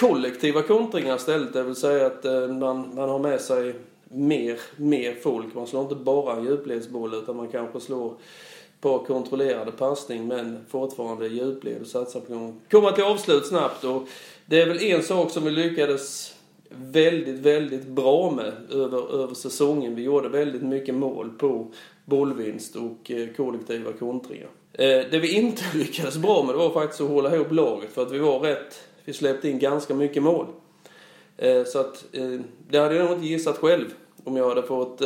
kollektiva 0.00 0.62
kontringar 0.62 1.16
istället. 1.16 1.52
Det 1.52 1.62
vill 1.62 1.76
säga 1.76 2.06
att 2.06 2.24
eh, 2.24 2.48
man, 2.48 2.94
man 2.94 3.08
har 3.08 3.18
med 3.18 3.40
sig 3.40 3.74
mer, 4.08 4.60
mer 4.76 5.14
folk. 5.14 5.54
Man 5.54 5.66
slår 5.66 5.82
inte 5.82 5.94
bara 5.94 6.36
en 6.36 6.44
djupledsboll 6.44 7.14
utan 7.14 7.36
man 7.36 7.48
kanske 7.48 7.80
slår 7.80 8.14
på 8.80 8.98
kontrollerade 8.98 9.72
passning 9.72 10.28
men 10.28 10.58
fortfarande 10.68 11.28
djupled 11.28 11.80
och 11.80 11.86
satsar 11.86 12.20
på 12.20 12.34
att 12.34 12.70
komma 12.70 12.92
till 12.92 13.04
avslut 13.04 13.46
snabbt. 13.46 13.84
Och 13.84 14.08
det 14.46 14.62
är 14.62 14.66
väl 14.66 14.82
en 14.82 15.02
sak 15.02 15.30
som 15.30 15.44
vi 15.44 15.50
lyckades 15.50 16.34
väldigt, 16.68 17.38
väldigt 17.38 17.86
bra 17.86 18.30
med 18.30 18.52
över, 18.70 19.22
över 19.22 19.34
säsongen. 19.34 19.94
Vi 19.94 20.02
gjorde 20.02 20.28
väldigt 20.28 20.62
mycket 20.62 20.94
mål 20.94 21.30
på 21.38 21.66
bollvinst 22.04 22.76
och 22.76 23.10
eh, 23.10 23.28
kollektiva 23.36 23.92
kontringar. 23.92 24.48
Eh, 24.72 25.00
det 25.10 25.18
vi 25.18 25.32
inte 25.32 25.62
lyckades 25.74 26.16
bra 26.16 26.42
med 26.42 26.54
det 26.54 26.58
var 26.58 26.70
faktiskt 26.70 27.00
att 27.00 27.08
hålla 27.08 27.34
ihop 27.34 27.52
laget 27.52 27.92
för 27.92 28.02
att 28.02 28.12
vi 28.12 28.18
var 28.18 28.40
rätt, 28.40 28.80
vi 29.04 29.12
släppte 29.12 29.48
in 29.48 29.58
ganska 29.58 29.94
mycket 29.94 30.22
mål. 30.22 30.46
Eh, 31.36 31.64
så 31.64 31.78
att 31.78 32.04
det 32.68 32.78
hade 32.78 32.94
jag 32.94 33.04
nog 33.04 33.16
inte 33.16 33.26
gissat 33.26 33.58
själv 33.58 33.86
om 34.24 34.36
jag 34.36 34.48
hade 34.48 34.62
fått 34.62 35.00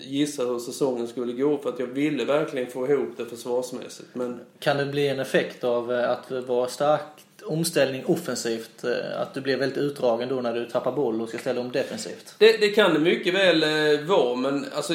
gissa 0.00 0.44
hur 0.44 0.58
säsongen 0.58 1.08
skulle 1.08 1.32
gå 1.32 1.58
för 1.58 1.68
att 1.68 1.78
jag 1.78 1.86
ville 1.86 2.24
verkligen 2.24 2.70
få 2.70 2.86
ihop 2.86 3.08
det 3.16 3.26
försvarsmässigt. 3.26 4.08
Men... 4.12 4.40
Kan 4.58 4.76
det 4.76 4.86
bli 4.86 5.08
en 5.08 5.20
effekt 5.20 5.64
av 5.64 5.90
att 5.90 6.30
vara 6.30 6.68
stark 6.68 7.00
omställning 7.46 8.04
offensivt, 8.06 8.84
eh, 8.84 9.20
att 9.20 9.34
du 9.34 9.40
blir 9.40 9.56
väldigt 9.56 9.78
utdragen 9.78 10.28
då 10.28 10.40
när 10.40 10.54
du 10.54 10.66
tappar 10.66 10.92
boll 10.92 11.20
och 11.20 11.28
ska 11.28 11.38
ställa 11.38 11.60
om 11.60 11.72
defensivt? 11.72 12.34
Det, 12.38 12.56
det 12.60 12.68
kan 12.68 12.94
det 12.94 13.00
mycket 13.00 13.34
väl 13.34 13.62
eh, 13.62 14.06
vara, 14.06 14.36
men 14.36 14.66
alltså, 14.74 14.94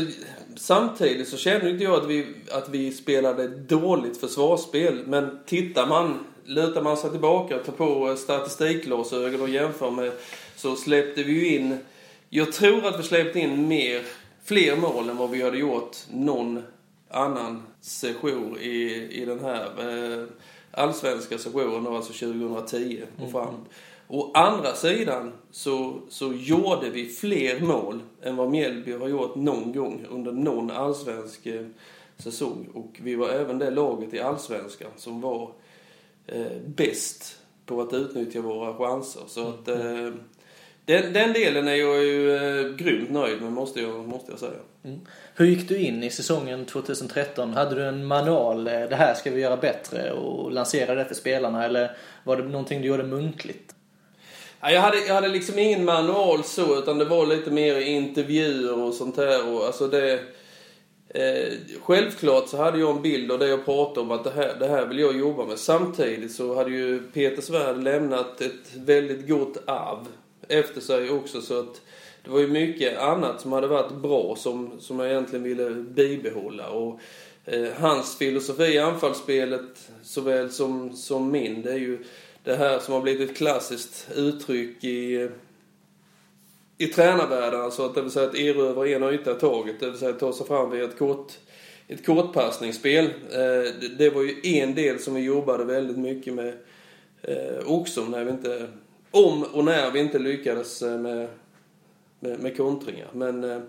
samtidigt 0.59 1.27
så 1.27 1.37
känner 1.37 1.69
inte 1.69 1.83
jag 1.83 1.93
att 1.93 2.09
vi, 2.09 2.25
att 2.51 2.69
vi 2.69 2.91
spelade 2.91 3.47
dåligt 3.47 4.19
försvarsspel. 4.19 5.03
Men 5.07 5.39
tittar 5.45 5.87
man, 5.87 6.25
lutar 6.45 6.81
man 6.81 6.97
sig 6.97 7.11
tillbaka 7.11 7.55
och 7.55 7.65
tar 7.65 7.73
på 7.73 8.15
statistikglasögon 8.15 9.41
och 9.41 9.49
jämför 9.49 9.91
med 9.91 10.11
så 10.55 10.75
släppte 10.75 11.23
vi 11.23 11.33
ju 11.33 11.55
in, 11.55 11.77
jag 12.29 12.53
tror 12.53 12.85
att 12.85 12.99
vi 12.99 13.03
släppte 13.03 13.39
in 13.39 13.67
mer, 13.67 14.01
fler 14.43 14.75
mål 14.75 15.09
än 15.09 15.17
vad 15.17 15.29
vi 15.29 15.41
hade 15.41 15.57
gjort 15.57 15.97
någon 16.11 16.63
annan 17.09 17.63
session 17.81 18.57
i, 18.59 19.07
i 19.11 19.25
den 19.25 19.39
här 19.39 19.65
eh, 19.65 20.25
allsvenska 20.71 21.37
sessionen 21.37 21.95
alltså 21.95 22.13
2010 22.13 23.03
och 23.17 23.41
mm. 23.41 23.55
Å 24.11 24.31
andra 24.33 24.75
sidan 24.75 25.31
så, 25.51 26.01
så 26.09 26.33
gjorde 26.33 26.89
vi 26.89 27.05
fler 27.05 27.59
mål 27.59 27.99
än 28.21 28.35
vad 28.35 28.49
Mjällby 28.49 28.93
har 28.93 29.07
gjort 29.07 29.35
någon 29.35 29.73
gång 29.73 30.05
under 30.09 30.31
någon 30.31 30.71
allsvensk 30.71 31.45
eh, 31.45 31.65
säsong. 32.17 32.69
Och 32.73 32.99
vi 33.03 33.15
var 33.15 33.29
även 33.29 33.59
det 33.59 33.69
laget 33.69 34.13
i 34.13 34.19
allsvenskan 34.19 34.91
som 34.95 35.21
var 35.21 35.51
eh, 36.27 36.57
bäst 36.65 37.37
på 37.65 37.81
att 37.81 37.93
utnyttja 37.93 38.41
våra 38.41 38.73
chanser. 38.73 39.21
Så 39.27 39.47
att 39.47 39.67
eh, 39.67 40.13
den, 40.85 41.13
den 41.13 41.33
delen 41.33 41.67
är 41.67 41.75
jag 41.75 42.03
ju 42.03 42.35
eh, 42.35 42.75
grymt 42.75 43.09
nöjd 43.09 43.41
med 43.41 43.51
måste 43.51 43.81
jag, 43.81 44.07
måste 44.07 44.31
jag 44.31 44.39
säga. 44.39 44.59
Mm. 44.83 44.99
Hur 45.35 45.45
gick 45.45 45.69
du 45.69 45.77
in 45.77 46.03
i 46.03 46.09
säsongen 46.09 46.65
2013? 46.65 47.53
Hade 47.53 47.75
du 47.75 47.85
en 47.85 48.05
manual, 48.05 48.67
eh, 48.67 48.73
det 48.73 48.95
här 48.95 49.13
ska 49.13 49.31
vi 49.31 49.41
göra 49.41 49.57
bättre 49.57 50.11
och 50.11 50.51
lansera 50.51 50.95
det 50.95 51.05
för 51.05 51.15
spelarna 51.15 51.65
eller 51.65 51.97
var 52.23 52.37
det 52.37 52.43
någonting 52.43 52.81
du 52.81 52.87
gjorde 52.87 53.03
muntligt? 53.03 53.75
Jag, 54.61 54.81
hade, 54.81 55.05
jag 55.05 55.15
hade 55.15 55.27
liksom 55.27 55.59
ingen 55.59 55.85
manual 55.85 56.43
så 56.43 56.79
utan 56.79 56.97
det 56.97 57.05
var 57.05 57.25
lite 57.25 57.51
mer 57.51 57.79
intervjuer 57.79 58.83
och 58.83 58.93
sånt 58.93 59.17
här. 59.17 59.53
Och, 59.53 59.65
alltså 59.65 59.87
det, 59.87 60.19
eh, 61.09 61.53
självklart 61.81 62.47
så 62.47 62.57
hade 62.57 62.79
jag 62.79 62.95
en 62.95 63.01
bild 63.01 63.31
av 63.31 63.39
det 63.39 63.47
jag 63.47 63.65
pratade 63.65 63.99
om 63.99 64.11
att 64.11 64.23
det 64.23 64.31
här, 64.31 64.55
det 64.59 64.67
här 64.67 64.85
vill 64.85 64.99
jag 64.99 65.17
jobba 65.17 65.45
med. 65.45 65.59
Samtidigt 65.59 66.31
så 66.31 66.55
hade 66.55 66.71
ju 66.71 66.99
Peter 67.13 67.41
Svärd 67.41 67.83
lämnat 67.83 68.41
ett 68.41 68.75
väldigt 68.75 69.27
gott 69.27 69.57
arv 69.65 70.07
efter 70.47 70.81
sig 70.81 71.09
också 71.09 71.41
så 71.41 71.59
att 71.59 71.81
det 72.23 72.31
var 72.31 72.39
ju 72.39 72.47
mycket 72.47 72.99
annat 72.99 73.41
som 73.41 73.51
hade 73.51 73.67
varit 73.67 73.91
bra 73.91 74.35
som, 74.37 74.71
som 74.79 74.99
jag 74.99 75.09
egentligen 75.09 75.43
ville 75.43 75.69
bibehålla. 75.69 76.69
Och, 76.69 76.99
eh, 77.45 77.67
hans 77.77 78.17
filosofi 78.17 78.63
i 78.63 78.79
anfallsspelet 78.79 79.89
såväl 80.03 80.51
som, 80.51 80.95
som 80.95 81.31
min, 81.31 81.61
det 81.61 81.71
är 81.71 81.77
ju 81.77 82.05
det 82.43 82.55
här 82.55 82.79
som 82.79 82.93
har 82.93 83.01
blivit 83.01 83.29
ett 83.29 83.37
klassiskt 83.37 84.07
uttryck 84.15 84.83
i, 84.83 85.29
i 86.77 86.87
tränarvärlden. 86.87 87.61
Alltså 87.61 87.85
att 87.85 87.95
det 87.95 88.01
vill 88.01 88.11
säga 88.11 88.29
att 88.29 88.35
erövra 88.35 88.87
en 88.87 89.03
yta 89.03 89.31
i 89.31 89.39
taget. 89.39 89.79
Det 89.79 89.89
vill 89.89 89.99
säga 89.99 90.11
att 90.11 90.19
ta 90.19 90.33
sig 90.33 90.47
fram 90.47 90.71
via 90.71 90.83
ett 90.83 90.97
kort 90.97 91.31
ett 91.89 92.05
kortpassningsspel. 92.05 93.05
Eh, 93.31 93.89
det 93.97 94.09
var 94.09 94.21
ju 94.21 94.59
en 94.59 94.75
del 94.75 94.99
som 94.99 95.15
vi 95.15 95.21
jobbade 95.21 95.65
väldigt 95.65 95.97
mycket 95.97 96.33
med 96.33 96.53
eh, 97.21 97.59
också 97.65 98.03
när 98.05 98.23
vi 98.23 98.31
inte 98.31 98.67
om 99.11 99.43
och 99.43 99.65
när 99.65 99.91
vi 99.91 99.99
inte 99.99 100.19
lyckades 100.19 100.81
eh, 100.81 100.99
med, 100.99 101.27
med, 102.19 102.39
med 102.39 102.57
kontringar. 102.57 103.07
Men 103.13 103.67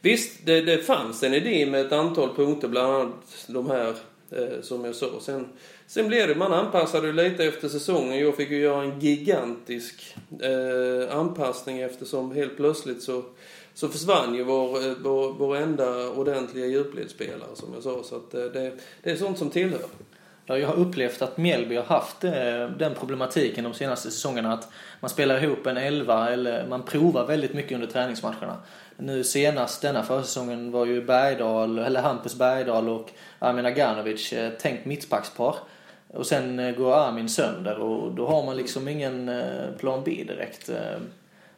visst, 0.00 0.46
det, 0.46 0.60
det 0.60 0.78
fanns 0.78 1.22
en 1.22 1.34
idé 1.34 1.66
med 1.66 1.86
ett 1.86 1.92
antal 1.92 2.34
punkter, 2.34 2.68
bland 2.68 2.92
annat 2.92 3.46
de 3.46 3.70
här 3.70 3.94
som 4.62 4.84
jag 4.84 4.94
sa. 4.94 5.20
Sen, 5.20 5.48
sen 5.92 6.08
blev 6.08 6.28
det, 6.28 6.34
man 6.34 6.52
anpassade 6.52 7.12
lite 7.12 7.44
efter 7.44 7.68
säsongen. 7.68 8.18
Jag 8.18 8.36
fick 8.36 8.50
ju 8.50 8.60
göra 8.60 8.82
en 8.82 9.00
gigantisk 9.00 10.16
eh, 10.40 11.18
anpassning 11.18 11.78
eftersom 11.80 12.34
helt 12.34 12.56
plötsligt 12.56 13.02
så, 13.02 13.22
så 13.74 13.88
försvann 13.88 14.34
ju 14.34 14.44
vår, 14.44 14.86
eh, 14.86 14.92
vår, 15.02 15.32
vår 15.32 15.56
enda 15.56 16.08
ordentliga 16.08 16.66
djupledsspelare 16.66 17.50
som 17.54 17.74
jag 17.74 17.82
sa. 17.82 18.02
Så 18.02 18.16
att 18.16 18.34
eh, 18.34 18.44
det, 18.44 18.72
det 19.02 19.10
är 19.10 19.16
sånt 19.16 19.38
som 19.38 19.50
tillhör. 19.50 19.80
Ja, 20.46 20.58
Jag 20.58 20.68
har 20.68 20.74
upplevt 20.74 21.22
att 21.22 21.38
Mjällby 21.38 21.76
har 21.76 21.84
haft 21.84 22.24
eh, 22.24 22.32
den 22.78 22.94
problematiken 22.94 23.64
de 23.64 23.74
senaste 23.74 24.10
säsongerna 24.10 24.52
att 24.52 24.68
man 25.00 25.10
spelar 25.10 25.44
ihop 25.44 25.66
en 25.66 25.76
elva 25.76 26.30
eller 26.30 26.66
man 26.66 26.82
provar 26.82 27.26
väldigt 27.26 27.54
mycket 27.54 27.72
under 27.72 27.86
träningsmatcherna. 27.86 28.56
Nu 28.96 29.24
senast 29.24 29.82
denna 29.82 30.02
försäsongen 30.02 30.70
var 30.70 30.86
ju 30.86 31.02
Bergdahl, 31.02 31.78
eller 31.78 32.02
Hampus 32.02 32.34
Bergdahl 32.34 32.88
och 32.88 33.10
Armin 33.38 33.66
Aganovic 33.66 34.32
eh, 34.32 34.50
tänkt 34.50 34.84
mittbackspar. 34.84 35.56
Och 36.12 36.26
sen 36.26 36.58
eh, 36.58 36.74
går 36.74 36.92
Armin 36.92 37.28
sönder 37.28 37.78
och 37.78 38.12
då 38.12 38.26
har 38.26 38.46
man 38.46 38.56
liksom 38.56 38.88
ingen 38.88 39.30
plan 39.78 40.02
B 40.04 40.24
direkt. 40.28 40.70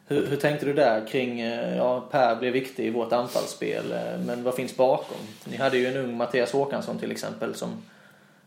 Hur, 0.07 0.27
hur, 0.27 0.37
tänkte 0.37 0.65
du 0.65 0.73
där 0.73 1.07
kring, 1.07 1.39
ja 1.77 2.07
Per 2.11 2.35
blev 2.35 2.53
viktig 2.53 2.85
i 2.85 2.89
vårt 2.89 3.11
anfallsspel, 3.11 3.83
men 4.25 4.43
vad 4.43 4.55
finns 4.55 4.77
bakom? 4.77 5.17
Ni 5.45 5.57
hade 5.57 5.77
ju 5.77 5.87
en 5.87 5.97
ung 5.97 6.17
Mattias 6.17 6.51
Håkansson 6.51 6.99
till 6.99 7.11
exempel 7.11 7.55
som 7.55 7.81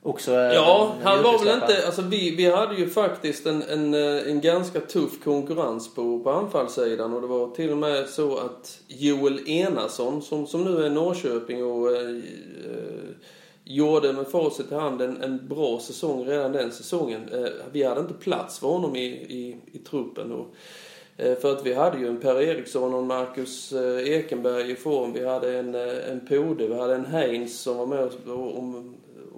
också 0.03 0.33
Ja, 0.33 0.95
han 1.03 1.23
var 1.23 1.45
väl 1.45 1.55
inte... 1.55 1.87
Alltså 1.87 2.03
vi, 2.03 2.37
vi 2.37 2.51
hade 2.51 2.75
ju 2.75 2.91
faktiskt 2.91 3.47
en, 3.47 3.63
en, 3.63 3.95
eh, 3.95 4.31
en 4.31 4.41
ganska 4.41 4.81
tuff 4.81 5.25
konkurrens 5.25 5.95
på, 5.95 6.21
på 6.21 6.31
anfallssidan 6.31 7.15
och 7.15 7.21
det 7.21 7.27
var 7.27 7.51
till 7.51 7.71
och 7.71 7.77
med 7.77 8.09
så 8.09 8.37
att 8.37 8.81
Joel 8.89 9.49
Enarsson 9.49 10.23
som, 10.23 10.47
som 10.47 10.65
nu 10.65 10.87
är 10.87 10.91
Norrköping 10.91 11.65
och 11.65 11.97
eh, 11.97 12.01
eh, 12.01 13.09
gjorde 13.69 14.13
med 14.13 14.27
facit 14.27 14.73
i 14.73 14.75
hand 14.75 15.03
en, 15.03 15.23
en 15.23 15.49
bra 15.49 15.81
säsong 15.81 16.27
redan 16.27 16.53
den 16.53 16.73
säsongen. 16.73 17.29
Eh, 17.33 17.51
vi 17.73 17.83
hade 17.83 18.01
inte 18.01 18.15
plats 18.15 18.59
för 18.59 18.69
honom 18.69 18.97
i, 18.97 19.07
i, 19.07 19.57
i 19.73 19.79
truppen. 19.79 20.33
Och, 20.33 20.47
eh, 21.17 21.39
för 21.39 21.53
att 21.53 21.67
vi 21.67 21.75
hade 21.75 21.99
ju 21.99 22.09
en 22.09 22.21
Per 22.21 22.43
Eriksson 22.43 22.95
och 22.95 23.01
en 23.01 23.07
Marcus 23.07 23.73
eh, 23.73 24.09
Ekenberg 24.09 24.71
i 24.71 24.77
form. 24.77 25.13
Vi 25.13 25.27
hade 25.27 25.59
en, 25.59 25.75
eh, 25.75 26.11
en 26.11 26.27
Pode, 26.27 26.69
vi 26.69 26.79
hade 26.79 26.95
en 26.95 27.07
Heinz 27.07 27.61
som 27.61 27.77
var 27.77 27.87
med 27.87 28.11
och, 28.27 28.59
och 28.59 28.85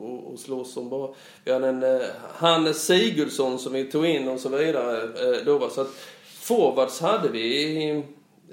och, 0.00 0.32
och 0.32 0.38
slåss 0.38 0.76
om 0.76 0.88
bara. 0.88 1.10
Vi 1.44 1.52
hade 1.52 1.68
en 1.68 1.82
eh, 1.82 2.06
Hannes 2.34 2.86
Sigurdsson 2.86 3.58
som 3.58 3.72
vi 3.72 3.84
tog 3.84 4.06
in 4.06 4.28
och 4.28 4.40
så 4.40 4.48
vidare 4.48 5.02
eh, 5.02 5.44
då. 5.44 5.58
var. 5.58 5.68
Så 5.68 5.80
att 5.80 5.94
forwards 6.24 7.00
hade 7.00 7.28
vi 7.28 7.90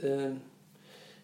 eh, 0.01 0.31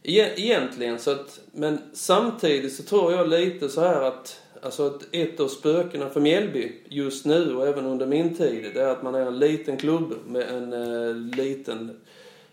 e-, 0.03 0.33
egentligen. 0.35 0.99
Så 0.99 1.11
att, 1.11 1.39
men 1.51 1.77
samtidigt 1.93 2.75
så 2.75 2.83
tror 2.83 3.13
jag 3.13 3.29
lite 3.29 3.69
så 3.69 3.81
här 3.81 4.01
att 4.01 4.39
Alltså 4.63 4.87
att 4.87 5.03
ett 5.11 5.39
av 5.39 5.47
spökena 5.47 6.09
för 6.09 6.19
Mjällby 6.19 6.71
just 6.89 7.25
nu 7.25 7.55
och 7.55 7.67
även 7.67 7.85
under 7.85 8.05
min 8.05 8.35
tid, 8.35 8.71
det 8.73 8.81
är 8.81 8.87
att 8.87 9.03
man 9.03 9.15
är 9.15 9.25
en 9.25 9.39
liten 9.39 9.77
klubb 9.77 10.13
med 10.27 10.49
en 10.49 10.73
eh, 10.73 11.15
liten 11.15 11.99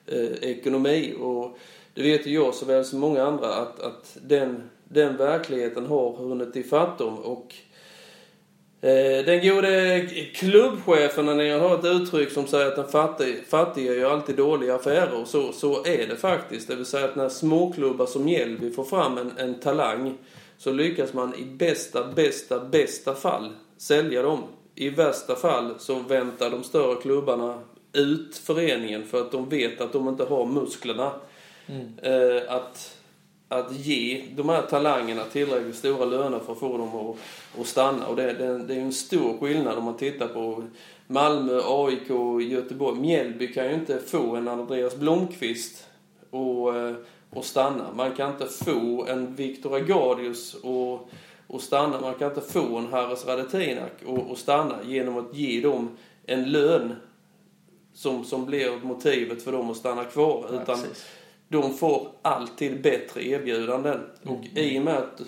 eh, 0.07 0.33
ekonomi. 0.51 1.15
Och 1.21 1.59
det 1.95 2.03
vet 2.03 2.27
ju 2.27 2.35
jag 2.35 2.55
såväl 2.55 2.85
som 2.85 3.01
många 3.01 3.23
andra 3.23 3.55
att, 3.55 3.81
att 3.81 4.17
den, 4.23 4.63
den 4.85 5.17
verkligheten 5.17 5.87
har 5.87 6.17
hunnit 6.17 6.57
ifatt 6.57 6.99
dem. 6.99 7.19
Och 7.19 7.55
eh, 8.81 9.25
den 9.25 9.49
gode 9.49 10.07
klubbchefen 10.35 11.27
när 11.27 11.35
ni 11.35 11.51
har 11.51 11.79
ett 11.79 11.85
uttryck 11.85 12.31
som 12.31 12.47
säger 12.47 12.67
att 12.67 12.77
den 12.77 12.89
fattiga, 12.89 13.35
fattiga 13.49 13.95
gör 13.95 14.13
alltid 14.13 14.37
dåliga 14.37 14.75
affärer. 14.75 15.25
Så, 15.25 15.53
så 15.53 15.85
är 15.85 16.07
det 16.07 16.17
faktiskt. 16.17 16.69
Det 16.69 16.77
vill 16.77 16.87
säga 16.87 17.05
att 17.05 17.17
när 17.17 17.29
småklubbar 17.29 18.07
som 18.07 18.25
Mjällby 18.25 18.71
får 18.71 18.85
fram 18.85 19.19
en, 19.19 19.33
en 19.39 19.55
talang 19.61 20.19
så 20.61 20.73
lyckas 20.73 21.13
man 21.13 21.35
i 21.35 21.45
bästa, 21.45 22.05
bästa, 22.05 22.61
bästa 22.65 23.15
fall 23.15 23.53
sälja 23.77 24.23
dem. 24.23 24.43
I 24.75 24.91
värsta 24.91 25.37
fall 25.37 25.75
så 25.79 25.99
väntar 25.99 26.51
de 26.51 26.63
större 26.63 27.01
klubbarna 27.01 27.61
ut 27.93 28.37
föreningen 28.37 29.07
för 29.07 29.21
att 29.21 29.33
de 29.33 29.49
vet 29.49 29.81
att 29.81 29.93
de 29.93 30.09
inte 30.09 30.25
har 30.25 30.47
musklerna 30.47 31.13
mm. 31.67 31.99
eh, 32.03 32.55
att, 32.55 32.97
att 33.49 33.73
ge 33.73 34.25
de 34.37 34.49
här 34.49 34.63
talangerna 34.63 35.25
tillräckligt 35.25 35.77
stora 35.77 36.05
löner 36.05 36.39
för 36.39 36.53
att 36.53 36.59
få 36.59 36.79
dem 36.79 36.97
att, 36.97 37.17
att 37.61 37.67
stanna. 37.67 38.07
Och 38.07 38.17
det, 38.17 38.33
det, 38.33 38.59
det 38.59 38.75
är 38.75 38.81
en 38.81 38.93
stor 38.93 39.39
skillnad 39.39 39.79
om 39.79 39.85
man 39.85 39.97
tittar 39.97 40.29
på 40.29 40.65
Malmö, 41.07 41.61
AIK, 41.65 42.11
Göteborg. 42.51 43.01
Mjällby 43.01 43.53
kan 43.53 43.67
ju 43.67 43.75
inte 43.75 43.99
få 43.99 44.37
en 44.37 44.49
Andreas 44.49 44.97
Blomqvist 44.97 45.87
och, 46.31 46.77
eh, 46.77 46.95
och 47.31 47.45
stanna. 47.45 47.93
Man 47.95 48.13
kan 48.13 48.33
inte 48.33 48.47
få 48.47 49.07
en 49.07 49.35
Viktor 49.35 49.77
Agadius 49.77 50.55
och, 50.55 51.11
och 51.47 51.61
stanna. 51.61 52.01
Man 52.01 52.15
kan 52.15 52.29
inte 52.29 52.53
få 52.53 52.77
en 52.77 52.87
Haris 52.87 53.27
Radetinak 53.27 53.93
och, 54.07 54.31
och 54.31 54.39
stanna 54.39 54.79
genom 54.85 55.19
att 55.19 55.35
ge 55.35 55.61
dem 55.61 55.97
en 56.27 56.51
lön 56.51 56.95
som, 57.95 58.25
som 58.25 58.47
blir 58.47 58.71
motivet 58.83 59.43
för 59.43 59.53
dem 59.53 59.71
att 59.71 59.77
stanna 59.77 60.05
kvar. 60.05 60.47
Ja, 60.49 60.63
utan 60.63 60.81
precis. 60.81 61.07
de 61.49 61.75
får 61.75 62.09
alltid 62.23 62.83
bättre 62.83 63.27
erbjudanden. 63.27 64.01
Mm. 64.23 64.35
Och 64.35 64.45
i 64.55 64.79
och 64.79 64.83
med 64.83 64.97
att 64.97 65.21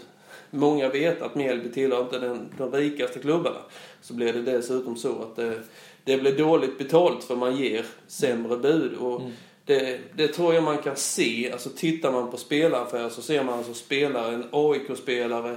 många 0.51 0.89
vet 0.89 1.23
att 1.23 1.35
Mjällby 1.35 1.73
tillhör 1.73 2.01
inte 2.01 2.19
den, 2.19 2.55
de 2.59 2.73
rikaste 2.73 3.19
klubbarna 3.19 3.61
så 4.01 4.15
blir 4.15 4.33
det 4.33 4.43
dessutom 4.43 4.97
så 4.97 5.23
att 5.23 5.37
det, 5.37 5.61
det 6.05 6.17
blir 6.17 6.39
dåligt 6.39 6.79
betalt 6.79 7.25
för 7.25 7.37
man 7.37 7.57
ger 7.57 7.87
sämre 8.07 8.57
bud. 8.57 8.95
Och 8.95 9.21
mm. 9.21 9.33
Det, 9.65 9.99
det 10.15 10.29
tror 10.29 10.55
jag 10.55 10.63
man 10.63 10.79
kan 10.79 10.97
se. 10.97 11.51
Alltså 11.53 11.71
tittar 11.77 12.13
man 12.13 12.31
på 12.31 12.37
spelaffärer 12.37 13.09
så 13.09 13.23
ser 13.23 13.45
man 13.45 13.59
alltså 13.59 13.75
spelare, 13.75 14.35
en 14.35 14.45
AIK-spelare 14.53 15.57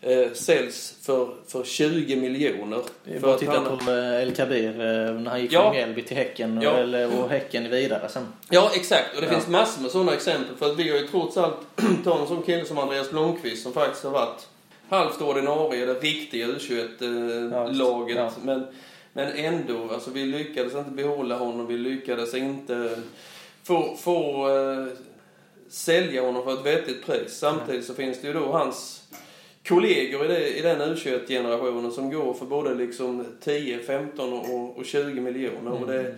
eh, 0.00 0.32
säljs 0.32 0.94
för, 1.02 1.34
för 1.48 1.64
20 1.64 2.16
miljoner. 2.16 2.80
Det 3.04 3.14
är 3.14 3.20
bara 3.20 3.34
att 3.34 3.40
titta 3.40 3.52
han... 3.52 3.78
på 3.78 3.90
eh, 3.90 4.22
El 4.22 4.34
Kabir 4.34 4.68
eh, 4.68 5.14
när 5.20 5.30
han 5.30 5.40
gick 5.40 5.52
ja. 5.52 5.62
från 5.62 5.72
Mjällby 5.72 6.02
till 6.02 6.16
Häcken 6.16 6.58
och, 6.58 6.64
ja. 6.64 6.70
eller, 6.70 7.20
och 7.20 7.30
Häcken 7.30 7.70
vidare 7.70 8.08
sen. 8.08 8.26
Ja, 8.50 8.70
exakt. 8.74 9.14
Och 9.14 9.20
det 9.20 9.26
ja. 9.26 9.32
finns 9.32 9.48
massor 9.48 9.82
med 9.82 9.90
sådana 9.90 10.14
exempel. 10.14 10.56
För 10.56 10.70
att 10.70 10.78
vi 10.78 10.90
har 10.90 10.98
ju 10.98 11.06
trots 11.06 11.36
allt 11.36 11.56
tagit 12.04 12.20
en 12.20 12.26
sån 12.26 12.42
kille 12.42 12.64
som 12.64 12.78
Andreas 12.78 13.10
Blomqvist 13.10 13.62
som 13.62 13.72
faktiskt 13.72 14.04
har 14.04 14.10
varit 14.10 14.48
halvt 14.88 15.22
ordinarie 15.22 15.82
i 15.82 15.86
det 15.86 15.94
riktiga 15.94 16.46
U21-laget. 16.46 18.16
Ja, 18.16 18.30
men, 18.42 18.66
men 19.12 19.32
ändå, 19.32 19.90
alltså 19.90 20.10
vi 20.10 20.24
lyckades 20.24 20.74
inte 20.74 20.90
behålla 20.90 21.38
honom. 21.38 21.66
Vi 21.66 21.78
lyckades 21.78 22.34
inte 22.34 22.96
få, 23.62 23.96
få 23.96 24.48
äh, 24.48 24.86
sälja 25.68 26.22
honom 26.22 26.44
för 26.44 26.54
ett 26.54 26.66
vettigt 26.66 27.06
pris. 27.06 27.38
Samtidigt 27.38 27.84
så 27.84 27.94
finns 27.94 28.20
det 28.20 28.26
ju 28.26 28.32
då 28.32 28.52
hans 28.52 29.02
kollegor 29.68 30.24
i, 30.24 30.28
det, 30.28 30.58
i 30.58 30.62
den 30.62 30.80
U21-generationen 30.80 31.92
som 31.92 32.10
går 32.10 32.34
för 32.34 32.46
både 32.46 32.74
liksom 32.74 33.26
10, 33.40 33.78
15 33.78 34.32
och, 34.32 34.78
och 34.78 34.84
20 34.84 35.20
miljoner. 35.20 35.70
Mm. 35.70 35.82
Och 35.82 35.86
det, 35.86 36.16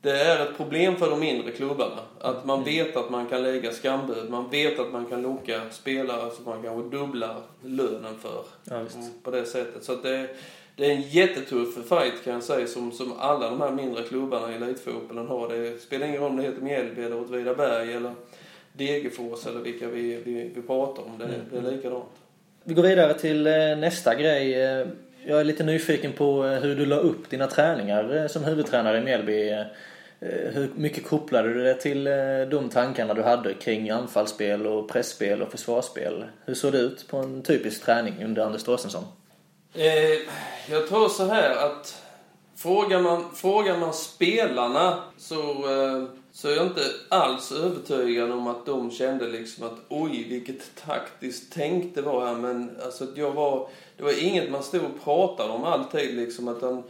det 0.00 0.20
är 0.20 0.46
ett 0.46 0.56
problem 0.56 0.96
för 0.96 1.10
de 1.10 1.20
mindre 1.20 1.52
klubbarna. 1.52 2.00
Att 2.20 2.44
man 2.44 2.62
mm. 2.62 2.64
vet 2.64 2.96
att 2.96 3.10
man 3.10 3.26
kan 3.26 3.42
lägga 3.42 3.72
skambud. 3.72 4.30
Man 4.30 4.50
vet 4.50 4.78
att 4.78 4.92
man 4.92 5.06
kan 5.06 5.22
locka 5.22 5.60
spelare 5.70 6.30
så 6.30 6.42
man 6.42 6.62
kanske 6.62 6.96
dubblar 6.96 7.42
lönen 7.64 8.18
för. 8.18 8.44
Ja, 8.64 8.84
på 9.22 9.30
det 9.30 9.44
sättet. 9.44 9.84
Så 9.84 9.94
det, 9.94 10.28
det 10.76 10.86
är 10.86 10.90
en 10.90 11.02
jättetuff 11.02 11.74
fight 11.88 12.24
kan 12.24 12.32
jag 12.32 12.42
säga 12.42 12.66
som, 12.66 12.92
som 12.92 13.12
alla 13.18 13.50
de 13.50 13.60
här 13.60 13.70
mindre 13.70 14.02
klubbarna 14.02 14.52
i 14.52 14.56
elitfotbollen 14.56 15.26
har. 15.26 15.48
Det 15.48 15.82
spelar 15.82 16.06
ingen 16.06 16.20
roll 16.20 16.30
om 16.30 16.36
det 16.36 16.42
heter 16.42 16.62
Mjällby 16.62 17.02
eller 17.02 17.20
Åtvidaberg 17.20 17.92
eller 17.92 18.12
Degerfors 18.72 19.46
eller 19.46 19.60
vilka 19.60 19.88
vi, 19.88 20.22
vi, 20.24 20.50
vi 20.54 20.62
pratar 20.62 21.02
om. 21.02 21.18
Det, 21.18 21.24
mm. 21.24 21.40
det 21.50 21.58
är 21.58 21.72
likadant. 21.72 22.08
Vi 22.64 22.74
går 22.74 22.82
vidare 22.82 23.14
till 23.14 23.46
eh, 23.46 23.52
nästa 23.76 24.14
grej. 24.14 24.62
Eh, 24.62 24.86
jag 25.26 25.40
är 25.40 25.44
lite 25.44 25.64
nyfiken 25.64 26.12
på 26.12 26.46
eh, 26.46 26.52
hur 26.52 26.74
du 26.74 26.86
la 26.86 26.96
upp 26.96 27.30
dina 27.30 27.46
träningar 27.46 28.28
som 28.28 28.44
huvudtränare 28.44 28.98
i 28.98 29.00
Mjällby. 29.00 29.64
Hur 30.52 30.70
mycket 30.74 31.06
kopplade 31.06 31.54
du 31.54 31.62
det 31.64 31.74
till 31.74 32.04
de 32.50 32.68
tankarna 32.68 33.14
du 33.14 33.22
hade 33.22 33.54
kring 33.54 33.90
anfallsspel 33.90 34.66
och 34.66 34.88
pressspel 34.88 35.42
och 35.42 35.50
försvarsspel? 35.50 36.24
Hur 36.44 36.54
såg 36.54 36.72
det 36.72 36.78
ut 36.78 37.08
på 37.08 37.16
en 37.16 37.42
typisk 37.42 37.84
träning 37.84 38.24
under 38.24 38.42
Anders 38.42 38.62
Torstensson? 38.62 39.04
Eh, 39.74 40.18
jag 40.70 40.88
tror 40.88 41.08
så 41.08 41.24
här 41.24 41.66
att 41.66 42.02
frågar 42.56 43.00
man, 43.00 43.24
frågar 43.34 43.78
man 43.78 43.94
spelarna 43.94 45.04
så 45.16 45.40
eh, 45.70 46.04
så 46.34 46.48
är 46.48 46.56
jag 46.56 46.66
inte 46.66 46.80
alls 47.08 47.52
övertygad 47.52 48.30
om 48.32 48.46
att 48.46 48.66
de 48.66 48.90
kände 48.90 49.28
liksom 49.28 49.66
att 49.66 49.78
oj 49.88 50.26
vilket 50.28 50.74
taktiskt 50.86 51.52
tänk 51.54 51.94
det 51.94 52.02
var 52.02 52.26
här. 52.26 52.34
Men 52.34 52.70
alltså 52.84 53.06
jag 53.14 53.32
var, 53.32 53.68
det 53.96 54.02
var 54.02 54.24
inget 54.24 54.50
man 54.50 54.62
stod 54.62 54.84
och 54.84 55.04
pratade 55.04 55.52
om 55.52 55.64
alltid 55.64 56.14
liksom. 56.14 56.48
Att 56.48 56.62
han, 56.62 56.82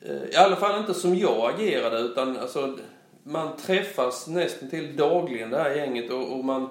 eh, 0.00 0.24
I 0.32 0.36
alla 0.36 0.56
fall 0.56 0.80
inte 0.80 0.94
som 0.94 1.16
jag 1.16 1.54
agerade 1.54 1.98
utan 1.98 2.36
alltså 2.36 2.78
man 3.22 3.56
träffas 3.56 4.26
nästan 4.26 4.70
till 4.70 4.96
dagligen 4.96 5.50
det 5.50 5.58
här 5.58 5.74
gänget 5.74 6.10
och, 6.10 6.32
och 6.32 6.44
man 6.44 6.68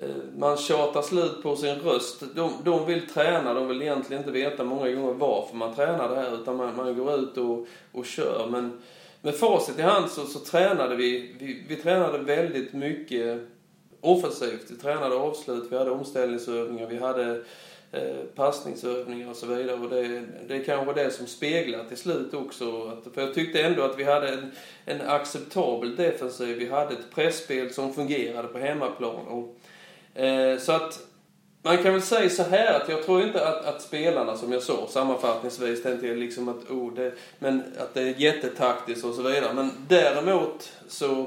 Eh, 0.00 0.08
man 0.36 0.56
tjatar 0.56 1.02
slut 1.02 1.42
på 1.42 1.56
sin 1.56 1.74
röst. 1.74 2.22
De, 2.34 2.52
de 2.64 2.86
vill 2.86 3.06
träna, 3.06 3.54
de 3.54 3.68
vill 3.68 3.82
egentligen 3.82 4.22
inte 4.22 4.32
veta 4.32 4.64
många 4.64 4.90
gånger 4.90 5.14
varför 5.14 5.56
man 5.56 5.74
tränar 5.74 6.08
det 6.08 6.14
här 6.14 6.34
utan 6.42 6.56
man, 6.56 6.76
man 6.76 6.98
går 6.98 7.14
ut 7.14 7.36
och, 7.36 7.66
och 7.92 8.06
kör. 8.06 8.46
Men 8.50 8.82
med 9.22 9.34
facit 9.34 9.78
i 9.78 9.82
hand 9.82 10.10
så, 10.10 10.24
så 10.24 10.38
tränade 10.38 10.96
vi, 10.96 11.34
vi, 11.38 11.64
vi 11.68 11.76
tränade 11.76 12.18
väldigt 12.18 12.72
mycket 12.72 13.40
offensivt. 14.00 14.70
Vi 14.70 14.76
tränade 14.76 15.14
avslut, 15.14 15.64
vi 15.70 15.78
hade 15.78 15.90
omställningsövningar, 15.90 16.86
vi 16.86 16.98
hade 16.98 17.42
eh, 17.92 18.16
passningsövningar 18.34 19.30
och 19.30 19.36
så 19.36 19.46
vidare. 19.46 19.76
Och 19.76 19.90
det, 19.90 20.22
det 20.48 20.56
är 20.56 20.64
kanske 20.64 20.92
det 20.92 21.10
som 21.10 21.26
speglar 21.26 21.84
till 21.84 21.96
slut 21.96 22.34
också. 22.34 22.88
Att, 22.88 23.14
för 23.14 23.20
jag 23.20 23.34
tyckte 23.34 23.62
ändå 23.62 23.82
att 23.82 23.98
vi 23.98 24.04
hade 24.04 24.28
en, 24.28 24.50
en 24.84 25.00
acceptabel 25.00 25.96
defensiv. 25.96 26.58
Vi 26.58 26.70
hade 26.70 26.92
ett 26.92 27.14
pressspel 27.14 27.72
som 27.72 27.94
fungerade 27.94 28.48
på 28.48 28.58
hemmaplan. 28.58 29.26
Och, 29.26 29.56
eh, 30.14 30.58
så 30.58 30.72
att 30.72 31.00
man 31.62 31.82
kan 31.82 31.92
väl 31.92 32.02
säga 32.02 32.30
så 32.30 32.42
här 32.42 32.80
att 32.80 32.88
jag 32.88 33.02
tror 33.02 33.22
inte 33.22 33.48
att, 33.48 33.64
att 33.64 33.82
spelarna, 33.82 34.36
som 34.36 34.52
jag 34.52 34.62
sa 34.62 34.86
sammanfattningsvis, 34.88 35.82
tänkte 35.82 36.06
jag 36.06 36.16
liksom 36.16 36.48
att, 36.48 36.70
oh, 36.70 36.94
det, 36.94 37.12
men 37.38 37.62
att 37.78 37.94
det 37.94 38.02
är 38.02 38.14
jättetaktiskt 38.20 39.04
och 39.04 39.14
så 39.14 39.22
vidare. 39.22 39.54
Men 39.54 39.70
däremot 39.88 40.72
så, 40.88 41.26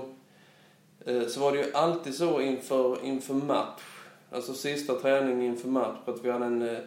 eh, 1.06 1.28
så 1.28 1.39
var 1.39 1.52
det 1.52 1.58
ju 1.58 1.74
alltid 1.74 2.15
så 2.15 2.41
inför, 2.41 3.06
inför 3.06 3.34
match, 3.34 3.82
alltså 4.32 4.54
sista 4.54 4.93
träningen 4.93 5.41
inför 5.41 5.67
match, 5.67 5.98
att 6.06 6.24
vi 6.24 6.32
hade 6.32 6.46
en 6.46 6.62
eh, 6.62 6.78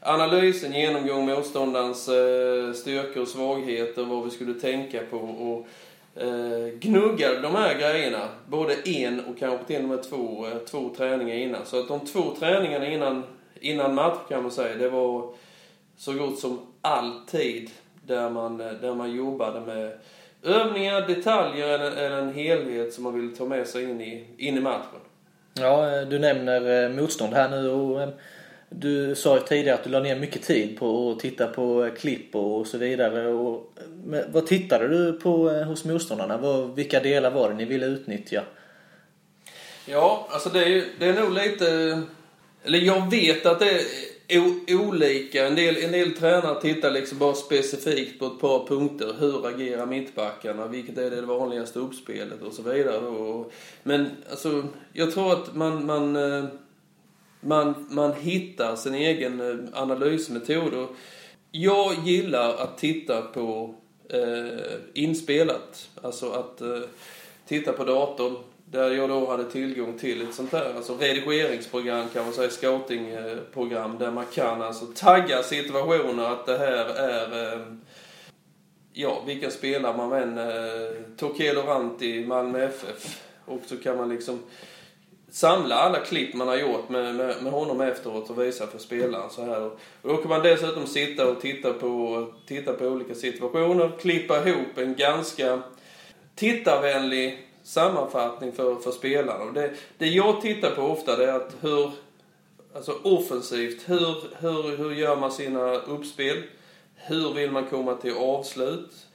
analys, 0.00 0.64
en 0.64 0.72
genomgång 0.72 1.26
motståndarens 1.26 2.08
eh, 2.08 2.72
styrkor 2.72 3.22
och 3.22 3.28
svagheter, 3.28 4.04
vad 4.04 4.24
vi 4.24 4.30
skulle 4.30 4.54
tänka 4.54 5.00
på. 5.10 5.16
Och, 5.16 5.66
eh, 6.14 6.78
gnuggar 6.78 7.42
de 7.42 7.54
här 7.54 7.78
grejerna. 7.78 8.28
Både 8.48 8.74
en 8.88 9.20
och 9.24 9.38
kanske 9.38 9.66
till 9.66 9.82
och 9.82 9.88
med 9.88 10.02
två, 10.02 10.46
eh, 10.46 10.58
två 10.58 10.90
träningar 10.96 11.34
innan. 11.34 11.66
Så 11.66 11.80
att 11.80 11.88
de 11.88 12.06
två 12.06 12.34
träningarna 12.38 12.86
innan, 12.86 13.22
innan 13.60 13.94
match 13.94 14.18
kan 14.28 14.42
man 14.42 14.52
säga, 14.52 14.76
det 14.76 14.90
var 14.90 15.34
så 15.96 16.12
gott 16.12 16.38
som 16.38 16.58
alltid 16.80 17.70
där 18.06 18.30
man, 18.30 18.60
eh, 18.60 18.72
där 18.72 18.94
man 18.94 19.16
jobbade 19.16 19.60
med 19.60 19.92
övningar, 20.42 21.00
detaljer 21.08 21.68
eller, 21.68 21.90
eller 21.90 22.18
en 22.18 22.34
helhet 22.34 22.94
som 22.94 23.04
man 23.04 23.20
ville 23.20 23.36
ta 23.36 23.44
med 23.44 23.66
sig 23.66 23.82
in 23.82 24.00
i, 24.00 24.26
in 24.36 24.56
i 24.56 24.60
matchen. 24.60 25.00
Ja, 25.54 25.96
eh, 25.96 26.08
du 26.08 26.18
nämner 26.18 26.84
eh, 26.84 26.90
motstånd 26.90 27.34
här 27.34 27.48
nu 27.48 27.70
och 27.70 28.08
du 28.70 29.14
sa 29.14 29.36
ju 29.36 29.42
tidigare 29.42 29.74
att 29.74 29.84
du 29.84 29.90
la 29.90 30.00
ner 30.00 30.16
mycket 30.16 30.42
tid 30.42 30.78
på 30.78 31.10
att 31.10 31.20
titta 31.20 31.46
på 31.46 31.84
eh, 31.84 31.94
klipp 31.94 32.34
och 32.34 32.66
så 32.66 32.78
vidare. 32.78 33.28
Och, 33.28 33.72
vad 34.28 34.46
tittade 34.46 34.88
du 34.88 35.12
på 35.12 35.50
eh, 35.50 35.62
hos 35.62 35.84
motståndarna? 35.84 36.36
Vad, 36.36 36.74
vilka 36.74 37.00
delar 37.00 37.30
var 37.30 37.48
det 37.50 37.54
ni 37.54 37.64
ville 37.64 37.86
utnyttja? 37.86 38.42
Ja, 39.86 40.28
alltså 40.30 40.48
det 40.48 40.64
är, 40.64 40.84
det 40.98 41.06
är 41.06 41.20
nog 41.20 41.32
lite... 41.32 42.02
Eller 42.64 42.78
jag 42.78 43.10
vet 43.10 43.46
att 43.46 43.58
det 43.58 43.80
är 44.28 44.76
olika. 44.76 45.46
En 45.46 45.54
del, 45.54 45.76
en 45.76 45.92
del 45.92 46.16
tränare 46.16 46.60
tittar 46.60 46.90
liksom 46.90 47.18
bara 47.18 47.34
specifikt 47.34 48.18
på 48.18 48.26
ett 48.26 48.40
par 48.40 48.66
punkter. 48.66 49.14
Hur 49.18 49.46
agerar 49.46 49.86
mittbackarna? 49.86 50.66
Vilket 50.66 50.98
är 50.98 51.10
det 51.10 51.22
vanligaste 51.22 51.78
uppspelet? 51.78 52.42
Och 52.42 52.52
så 52.52 52.62
vidare. 52.62 52.98
Och, 52.98 53.52
men 53.82 54.10
alltså, 54.30 54.64
jag 54.92 55.12
tror 55.14 55.32
att 55.32 55.54
man, 55.54 55.86
man 55.86 56.16
eh, 56.16 56.44
man, 57.40 57.86
man 57.90 58.12
hittar 58.12 58.76
sin 58.76 58.94
egen 58.94 59.40
eh, 59.40 59.80
analysmetod. 59.80 60.74
Och 60.74 60.90
jag 61.50 61.94
gillar 62.04 62.54
att 62.54 62.78
titta 62.78 63.22
på 63.22 63.74
eh, 64.08 64.74
inspelat. 64.94 65.88
Alltså 66.02 66.30
att 66.30 66.60
eh, 66.60 66.80
titta 67.46 67.72
på 67.72 67.84
datorn, 67.84 68.36
där 68.64 68.90
jag 68.90 69.08
då 69.08 69.30
hade 69.30 69.44
tillgång 69.44 69.98
till 69.98 70.22
ett 70.22 70.34
sånt 70.34 70.52
här 70.52 70.74
alltså 70.76 70.96
redigeringsprogram 70.96 72.08
kan 72.12 72.24
man 72.24 72.32
säga, 72.32 72.50
scoutingprogram 72.50 73.98
där 73.98 74.10
man 74.10 74.24
kan 74.34 74.62
alltså 74.62 74.86
tagga 74.86 75.42
situationer 75.42 76.24
att 76.24 76.46
det 76.46 76.58
här 76.58 76.86
är 76.86 77.52
eh, 77.52 77.60
ja, 78.92 79.22
vilken 79.26 79.50
spelare 79.50 79.96
man 79.96 80.12
än, 80.12 80.38
eh, 80.38 80.96
Torquedo 81.16 81.60
Ranti, 81.60 82.24
Malmö 82.26 82.64
FF. 82.64 83.22
Och 83.44 83.62
så 83.66 83.76
kan 83.76 83.96
man 83.96 84.08
liksom 84.08 84.38
samla 85.30 85.74
alla 85.74 85.98
klipp 85.98 86.34
man 86.34 86.48
har 86.48 86.56
gjort 86.56 86.88
med, 86.88 87.14
med, 87.14 87.42
med 87.42 87.52
honom 87.52 87.80
efteråt 87.80 88.30
och 88.30 88.42
visa 88.42 88.66
för 88.66 88.78
spelaren 88.78 89.30
så 89.30 89.44
här. 89.44 89.62
Och 89.62 89.78
då 90.02 90.16
kan 90.16 90.28
man 90.28 90.42
dessutom 90.42 90.86
sitta 90.86 91.30
och 91.30 91.40
titta 91.40 91.72
på, 91.72 92.26
titta 92.46 92.72
på 92.72 92.84
olika 92.84 93.14
situationer, 93.14 93.90
klippa 94.00 94.48
ihop 94.48 94.78
en 94.78 94.94
ganska 94.94 95.62
tittarvänlig 96.34 97.46
sammanfattning 97.62 98.52
för, 98.52 98.76
för 98.76 98.90
spelarna. 98.90 99.44
Och 99.44 99.52
det, 99.52 99.70
det 99.98 100.06
jag 100.06 100.40
tittar 100.40 100.70
på 100.70 100.82
ofta 100.82 101.16
det 101.16 101.24
är 101.24 101.34
att 101.34 101.54
hur, 101.60 101.90
alltså 102.74 102.92
offensivt, 103.02 103.82
hur, 103.86 104.14
hur, 104.38 104.76
hur 104.76 104.92
gör 104.92 105.16
man 105.16 105.32
sina 105.32 105.74
uppspel? 105.74 106.42
Hur 106.94 107.34
vill 107.34 107.50
man 107.50 107.66
komma 107.66 107.94
till 107.94 108.14
avslut? 108.16 109.06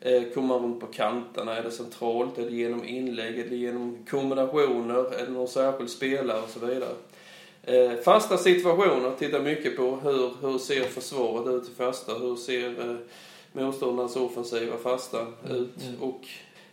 Eh, 0.00 0.22
kommer 0.34 0.48
man 0.48 0.62
runt 0.62 0.80
på 0.80 0.86
kanterna? 0.86 1.56
Är 1.56 1.62
det 1.62 1.70
centralt? 1.70 2.38
Är 2.38 2.42
det 2.42 2.56
genom 2.56 2.84
inlägg? 2.84 3.38
Är 3.38 3.48
det 3.48 3.56
genom 3.56 4.06
kombinationer? 4.10 5.14
Är 5.14 5.26
det 5.26 5.32
någon 5.32 5.48
särskild 5.48 5.90
spelare? 5.90 6.42
Och 6.42 6.50
så 6.50 6.66
vidare. 6.66 6.94
Eh, 7.62 7.92
fasta 8.04 8.38
situationer 8.38 9.12
tittar 9.18 9.40
mycket 9.40 9.76
på. 9.76 9.96
Hur, 10.02 10.30
hur 10.42 10.58
ser 10.58 10.82
försvaret 10.82 11.54
ut 11.54 11.68
i 11.68 11.74
fasta? 11.74 12.14
Hur 12.14 12.36
ser 12.36 12.90
eh, 12.90 12.96
motståndarnas 13.52 14.16
offensiva 14.16 14.76
fasta 14.76 15.26
ut? 15.50 15.82
Mm. 15.82 16.02
Och 16.02 16.20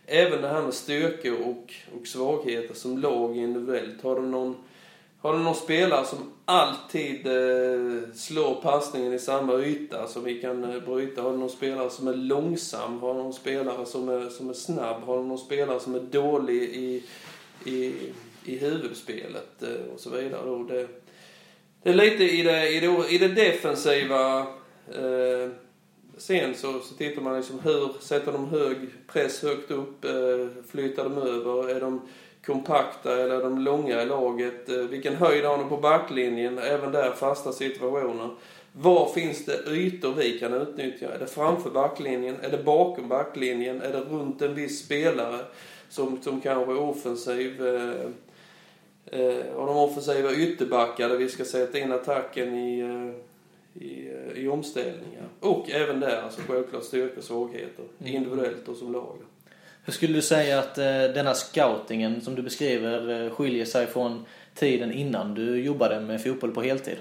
även 0.06 0.42
det 0.42 0.48
här 0.48 0.62
med 0.62 0.74
styrkor 0.74 1.36
och, 1.40 1.74
och 2.00 2.06
svagheter 2.06 2.74
som 2.74 2.98
lag 2.98 3.36
individuellt. 3.36 4.02
Har 4.02 4.20
du 4.20 4.26
någon 4.26 4.56
har 5.20 5.32
du 5.32 5.38
någon 5.38 5.54
spelare 5.54 6.04
som 6.04 6.32
alltid 6.44 7.26
eh, 7.26 8.12
slår 8.14 8.62
passningen 8.62 9.12
i 9.12 9.18
samma 9.18 9.58
yta 9.58 10.06
som 10.06 10.24
vi 10.24 10.40
kan 10.40 10.64
eh, 10.64 10.80
bryta? 10.80 11.22
Har 11.22 11.32
du 11.32 11.38
någon 11.38 11.50
spelare 11.50 11.90
som 11.90 12.08
är 12.08 12.14
långsam? 12.14 12.98
Har 13.00 13.14
du 13.14 13.22
någon 13.22 13.32
spelare 13.32 13.86
som 13.86 14.08
är, 14.08 14.28
som 14.28 14.50
är 14.50 14.54
snabb? 14.54 15.02
Har 15.02 15.18
du 15.18 15.24
någon 15.24 15.38
spelare 15.38 15.80
som 15.80 15.94
är 15.94 16.00
dålig 16.00 16.62
i, 16.62 17.04
i, 17.64 17.94
i 18.44 18.58
huvudspelet? 18.58 19.62
Eh, 19.62 19.94
och 19.94 20.00
så 20.00 20.10
vidare. 20.10 20.50
Och 20.50 20.66
det, 20.66 20.88
det 21.82 21.90
är 21.90 21.94
lite 21.94 22.24
i 22.24 22.42
det, 22.42 22.68
i 22.68 22.80
det, 22.80 23.08
i 23.10 23.18
det 23.18 23.28
defensiva 23.28 24.38
eh, 24.88 25.50
Sen 26.18 26.54
så, 26.54 26.80
så 26.80 26.94
tittar 26.94 27.22
man 27.22 27.36
liksom 27.36 27.60
hur 27.60 27.90
sätter 28.00 28.32
de 28.32 28.48
hög 28.48 28.76
press 29.06 29.42
högt 29.42 29.70
upp? 29.70 30.04
Eh, 30.04 30.62
flyttar 30.70 31.04
de 31.04 31.18
över? 31.18 31.68
Är 31.68 31.80
de 31.80 32.00
kompakta 32.46 33.22
eller 33.22 33.42
de 33.42 33.58
långa 33.58 34.02
i 34.02 34.06
laget. 34.06 34.68
Eh, 34.68 34.76
vilken 34.76 35.14
höjd 35.14 35.44
har 35.44 35.58
de 35.58 35.68
på 35.68 35.76
backlinjen? 35.76 36.58
Även 36.58 36.92
där 36.92 37.12
fasta 37.12 37.52
situationer. 37.52 38.30
Var 38.72 39.08
finns 39.08 39.44
det 39.44 39.70
ytor 39.70 40.14
vi 40.14 40.38
kan 40.38 40.54
utnyttja? 40.54 41.14
Är 41.14 41.18
det 41.18 41.26
framför 41.26 41.70
backlinjen? 41.70 42.36
Är 42.42 42.50
det 42.50 42.64
bakom 42.64 43.08
backlinjen? 43.08 43.82
Är 43.82 43.92
det 43.92 44.00
runt 44.00 44.42
en 44.42 44.54
viss 44.54 44.84
spelare 44.84 45.40
som, 45.88 46.22
som 46.22 46.40
kanske 46.40 46.72
är 46.72 46.80
offensiv? 46.80 47.66
Eh, 47.66 48.00
eh, 49.20 49.46
och 49.46 49.66
de 49.66 49.76
offensiva 49.76 50.32
ytterbackar 50.32 51.08
där 51.08 51.16
vi 51.16 51.28
ska 51.28 51.44
sätta 51.44 51.78
in 51.78 51.92
attacken 51.92 52.54
i, 52.54 52.80
eh, 52.80 53.82
i, 53.82 54.12
i 54.34 54.48
omställningar. 54.48 55.28
Och 55.40 55.70
även 55.70 56.00
där 56.00 56.22
alltså 56.22 56.40
självklart 56.48 56.84
styrka 56.84 57.18
och 57.18 57.24
svagheter. 57.24 57.84
Mm. 57.98 58.14
Individuellt 58.14 58.68
och 58.68 58.76
som 58.76 58.92
lag. 58.92 59.16
Hur 59.86 59.92
skulle 59.92 60.12
du 60.12 60.22
säga 60.22 60.58
att 60.58 60.78
eh, 60.78 60.84
denna 60.84 61.34
scoutingen 61.34 62.20
som 62.20 62.34
du 62.34 62.42
beskriver 62.42 63.24
eh, 63.24 63.30
skiljer 63.30 63.64
sig 63.64 63.86
från 63.86 64.24
tiden 64.54 64.92
innan 64.92 65.34
du 65.34 65.60
jobbade 65.60 66.00
med 66.00 66.22
fotboll 66.22 66.50
på 66.50 66.62
heltid? 66.62 66.96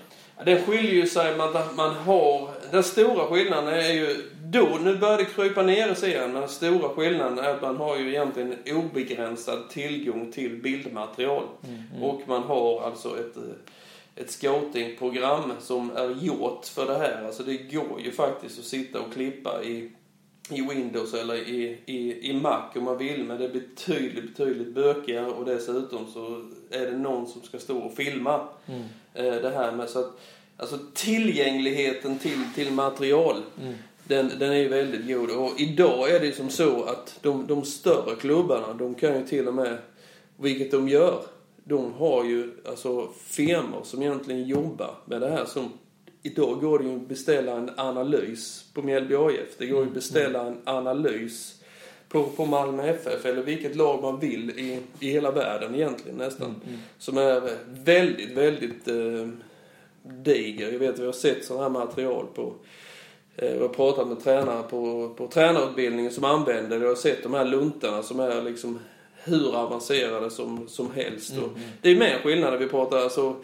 Det 0.45 0.61
skiljer 0.61 0.93
ju 0.93 1.07
sig 1.07 1.37
med 1.37 1.45
att 1.45 1.75
man 1.75 1.95
har... 1.95 2.49
Den 2.71 2.83
stora 2.83 3.25
skillnaden 3.25 3.73
är 3.73 3.91
ju... 3.91 4.15
Då, 4.43 4.77
nu 4.83 4.97
börjar 4.97 5.17
det 5.17 5.25
krypa 5.25 5.61
ner 5.61 5.93
sig 5.93 6.09
igen, 6.09 6.31
men 6.31 6.41
den 6.41 6.49
stora 6.49 6.89
skillnaden 6.89 7.39
är 7.39 7.49
att 7.49 7.61
man 7.61 7.77
har 7.77 7.97
ju 7.97 8.09
egentligen 8.09 8.55
obegränsad 8.65 9.69
tillgång 9.69 10.31
till 10.31 10.61
bildmaterial. 10.61 11.43
Mm, 11.63 11.83
mm. 11.91 12.03
Och 12.03 12.21
man 12.27 12.43
har 12.43 12.81
alltså 12.81 13.19
ett, 13.19 13.37
ett 14.15 14.31
scoutingprogram 14.31 15.53
som 15.59 15.91
är 15.95 16.23
gjort 16.23 16.65
för 16.65 16.85
det 16.85 16.97
här. 16.97 17.25
Alltså 17.25 17.43
det 17.43 17.57
går 17.57 18.01
ju 18.05 18.11
faktiskt 18.11 18.59
att 18.59 18.65
sitta 18.65 18.99
och 18.99 19.13
klippa 19.13 19.63
i 19.63 19.91
i 20.49 20.61
Windows 20.61 21.13
eller 21.13 21.35
i, 21.35 21.77
i, 21.85 22.29
i 22.29 22.33
Mac 22.33 22.69
om 22.75 22.83
man 22.83 22.97
vill, 22.97 23.23
men 23.23 23.37
det 23.37 23.45
är 23.45 23.53
betydligt, 23.53 24.37
betydligt 24.37 24.75
bökigare 24.75 25.27
och 25.27 25.45
dessutom 25.45 26.07
så 26.13 26.45
är 26.69 26.85
det 26.85 26.97
någon 26.97 27.27
som 27.27 27.41
ska 27.41 27.59
stå 27.59 27.77
och 27.77 27.93
filma 27.93 28.47
mm. 28.65 28.81
eh, 29.13 29.41
det 29.41 29.49
här 29.49 29.71
med 29.71 29.89
så 29.89 29.99
att 29.99 30.19
Alltså 30.57 30.79
tillgängligheten 30.93 32.19
till, 32.19 32.43
till 32.55 32.71
material, 32.71 33.35
mm. 33.61 33.75
den, 34.03 34.31
den 34.39 34.51
är 34.51 34.55
ju 34.55 34.67
väldigt 34.67 35.07
god. 35.07 35.29
Och 35.29 35.59
idag 35.59 36.09
är 36.09 36.19
det 36.19 36.25
ju 36.25 36.31
som 36.31 36.49
så 36.49 36.83
att 36.83 37.19
de, 37.21 37.47
de 37.47 37.65
större 37.65 38.15
klubbarna, 38.15 38.73
de 38.73 38.95
kan 38.95 39.19
ju 39.19 39.27
till 39.27 39.47
och 39.47 39.53
med, 39.53 39.77
vilket 40.37 40.71
de 40.71 40.89
gör, 40.89 41.21
de 41.63 41.93
har 41.93 42.23
ju 42.23 42.51
alltså 42.65 43.09
firmor 43.25 43.81
som 43.83 44.01
egentligen 44.01 44.47
jobbar 44.47 44.95
med 45.05 45.21
det 45.21 45.29
här 45.29 45.45
som 45.45 45.71
Idag 46.25 46.61
går 46.61 46.79
det 46.79 46.85
ju 46.85 46.95
att 46.95 47.07
beställa 47.07 47.51
en 47.51 47.71
analys 47.77 48.65
på 48.73 48.81
Mjällby 48.81 49.15
AIF. 49.15 49.57
Det 49.57 49.65
går 49.65 49.81
ju 49.81 49.87
att 49.87 49.93
beställa 49.93 50.47
en 50.47 50.57
analys 50.63 51.61
på, 52.09 52.23
på 52.23 52.45
Malmö 52.45 52.87
FF 52.87 53.25
eller 53.25 53.41
vilket 53.41 53.75
lag 53.75 54.01
man 54.01 54.19
vill 54.19 54.49
i, 54.49 54.79
i 54.99 55.11
hela 55.11 55.31
världen 55.31 55.75
egentligen 55.75 56.17
nästan. 56.17 56.47
Mm, 56.47 56.61
mm. 56.67 56.79
Som 56.97 57.17
är 57.17 57.57
väldigt, 57.67 58.37
väldigt 58.37 58.87
eh, 58.87 59.27
diger. 60.03 60.71
Jag 60.71 60.79
vet 60.79 60.99
vi 60.99 61.05
har 61.05 61.13
sett 61.13 61.45
sådana 61.45 61.63
här 61.63 61.85
material 61.85 62.25
på 62.35 62.53
eh, 63.35 63.53
jag 63.53 63.61
har 63.61 63.67
pratat 63.67 64.07
med 64.07 64.23
tränare 64.23 64.63
på, 64.63 65.13
på 65.17 65.27
tränarutbildningen 65.27 66.11
som 66.11 66.23
använder 66.23 66.79
det. 66.79 66.85
Jag 66.85 66.91
har 66.91 66.95
sett 66.95 67.23
de 67.23 67.33
här 67.33 67.45
luntarna 67.45 68.03
som 68.03 68.19
är 68.19 68.41
liksom 68.41 68.79
hur 69.23 69.55
avancerade 69.55 70.29
som, 70.29 70.67
som 70.67 70.91
helst. 70.91 71.31
Mm, 71.31 71.43
mm. 71.43 71.61
Det 71.81 71.89
är 71.89 71.95
mer 71.95 72.19
skillnader 72.23 72.57
vi 72.57 72.67
pratar 72.67 72.97
alltså 72.97 73.35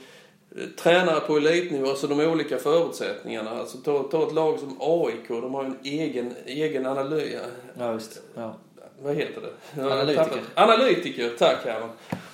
tränare 0.84 1.20
på 1.20 1.38
elitnivå, 1.38 1.90
alltså 1.90 2.08
de 2.08 2.20
olika 2.20 2.58
förutsättningarna. 2.58 3.50
Alltså 3.50 3.78
ta, 3.78 4.04
ta 4.04 4.28
ett 4.28 4.34
lag 4.34 4.60
som 4.60 4.78
AIK, 4.80 5.28
de 5.28 5.54
har 5.54 5.64
ju 5.64 5.70
en 5.70 5.78
egen, 5.84 6.34
egen 6.46 6.86
analys. 6.86 7.36
Ja, 7.80 7.92
visst. 7.92 8.22
Ja. 8.36 8.56
Vad 9.04 9.16
heter 9.16 9.42
det? 9.42 9.82
Analytiker. 9.82 10.42
Analytiker, 10.54 11.32
tack 11.38 11.66
Herman. 11.66 11.90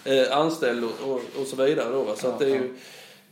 Eh, 0.06 0.38
anställd 0.38 0.84
och, 0.84 1.12
och, 1.12 1.21
och, 1.41 1.47
så 1.47 1.63
vidare 1.63 1.91
då. 1.91 2.03
Va? 2.03 2.15
Så 2.15 2.27
ja, 2.27 2.34
att 2.34 2.39
det 2.39 2.45
är 2.45 2.49
ju, 2.49 2.73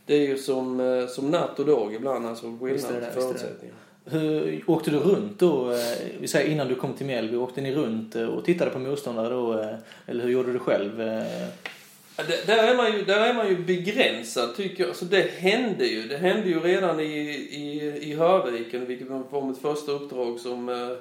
det 0.06 0.14
är 0.14 0.28
ju 0.28 0.38
som, 0.38 0.80
eh, 0.80 1.06
som 1.06 1.30
natt 1.30 1.58
och 1.58 1.66
dag 1.66 1.94
ibland, 1.94 2.26
alltså 2.26 2.46
skillnad 2.60 3.14
på 3.14 3.20
förutsättningar. 3.20 3.76
Hur, 4.04 4.64
åkte 4.66 4.90
du 4.90 4.98
runt 4.98 5.38
då, 5.38 5.70
eh, 5.70 5.78
vi 6.20 6.28
säger 6.28 6.50
innan 6.50 6.68
du 6.68 6.74
kom 6.74 6.92
till 6.92 7.06
Mjällby, 7.06 7.36
åkte 7.36 7.60
ni 7.60 7.74
runt 7.74 8.14
och 8.14 8.44
tittade 8.44 8.70
på 8.70 8.78
motståndare 8.78 9.28
då? 9.28 9.60
Eh, 9.60 9.76
eller 10.06 10.24
hur 10.24 10.30
gjorde 10.30 10.52
du 10.52 10.58
själv? 10.58 11.00
Där, 12.16 12.58
är 12.58 12.76
man 12.76 12.92
ju, 12.92 13.04
där 13.04 13.20
är 13.20 13.34
man 13.34 13.48
ju 13.48 13.56
begränsad 13.56 14.56
tycker 14.56 14.82
jag. 14.82 14.88
Alltså 14.88 15.04
det 15.04 15.30
hände 15.30 15.86
ju. 15.86 16.08
Det 16.08 16.16
hände 16.16 16.48
ju 16.48 16.60
redan 16.60 17.00
i, 17.00 17.04
i, 17.04 17.98
i 18.00 18.14
Hörviken, 18.14 18.86
vilket 18.86 19.08
var 19.08 19.46
mitt 19.46 19.58
första 19.58 19.92
uppdrag 19.92 20.40
som, 20.40 20.68
eh, 20.68 20.96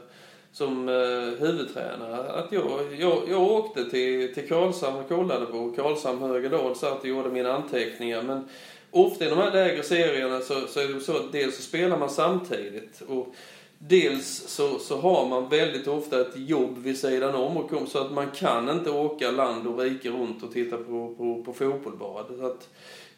som 0.52 0.90
eh, 0.90 1.46
huvudtränare. 1.46 2.32
Att 2.32 2.52
jag, 2.52 2.96
jag, 3.00 3.22
jag 3.30 3.42
åkte 3.42 3.90
till, 3.90 4.34
till 4.34 4.48
Karlshamn 4.48 5.00
och 5.00 5.08
kollade 5.08 5.46
på 5.46 5.74
Karlshamn 5.76 6.22
Högadal 6.22 6.76
satt 6.76 7.02
och 7.02 7.08
gjorde 7.08 7.30
mina 7.30 7.54
anteckningar. 7.54 8.22
Men 8.22 8.50
ofta 8.92 9.26
i 9.26 9.30
de 9.30 9.38
här 9.38 9.52
lägre 9.52 9.84
serierna 9.84 10.40
så, 10.40 10.68
så 10.68 10.80
är 10.80 10.88
det 10.88 11.00
så 11.00 11.16
att 11.16 11.32
dels 11.32 11.56
så 11.56 11.62
spelar 11.62 11.98
man 11.98 12.10
samtidigt. 12.10 13.02
Och 13.02 13.36
Dels 13.80 14.48
så, 14.48 14.80
så 14.80 14.98
har 14.98 15.28
man 15.28 15.50
väldigt 15.50 15.88
ofta 15.88 16.22
ett 16.22 16.36
jobb 16.36 16.78
vid 16.78 16.98
sidan 16.98 17.36
om 17.36 17.58
och 17.58 17.70
kom, 17.70 17.88
så 17.88 18.00
att 18.00 18.12
man 18.12 18.32
kan 18.32 18.70
inte 18.70 18.90
åka 18.90 19.32
land 19.32 19.68
och 19.68 19.80
rike 19.80 20.10
runt 20.10 20.44
och 20.44 20.54
titta 20.54 20.78
på, 20.78 21.16
på, 21.18 21.44
på 21.44 21.54
fotboll 21.54 21.98
bara. 21.98 22.28
Så 22.28 22.46
att 22.46 22.70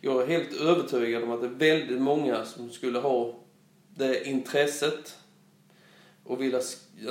jag 0.02 0.22
är 0.22 0.28
helt 0.28 0.62
övertygad 0.62 1.24
om 1.24 1.32
att 1.32 1.42
det 1.42 1.48
är 1.48 1.78
väldigt 1.78 2.02
många 2.02 2.46
som 2.46 2.70
skulle 2.70 3.00
ha 3.00 3.36
det 3.96 4.28
intresset 4.28 5.16
och 6.24 6.42
vilja, 6.42 6.60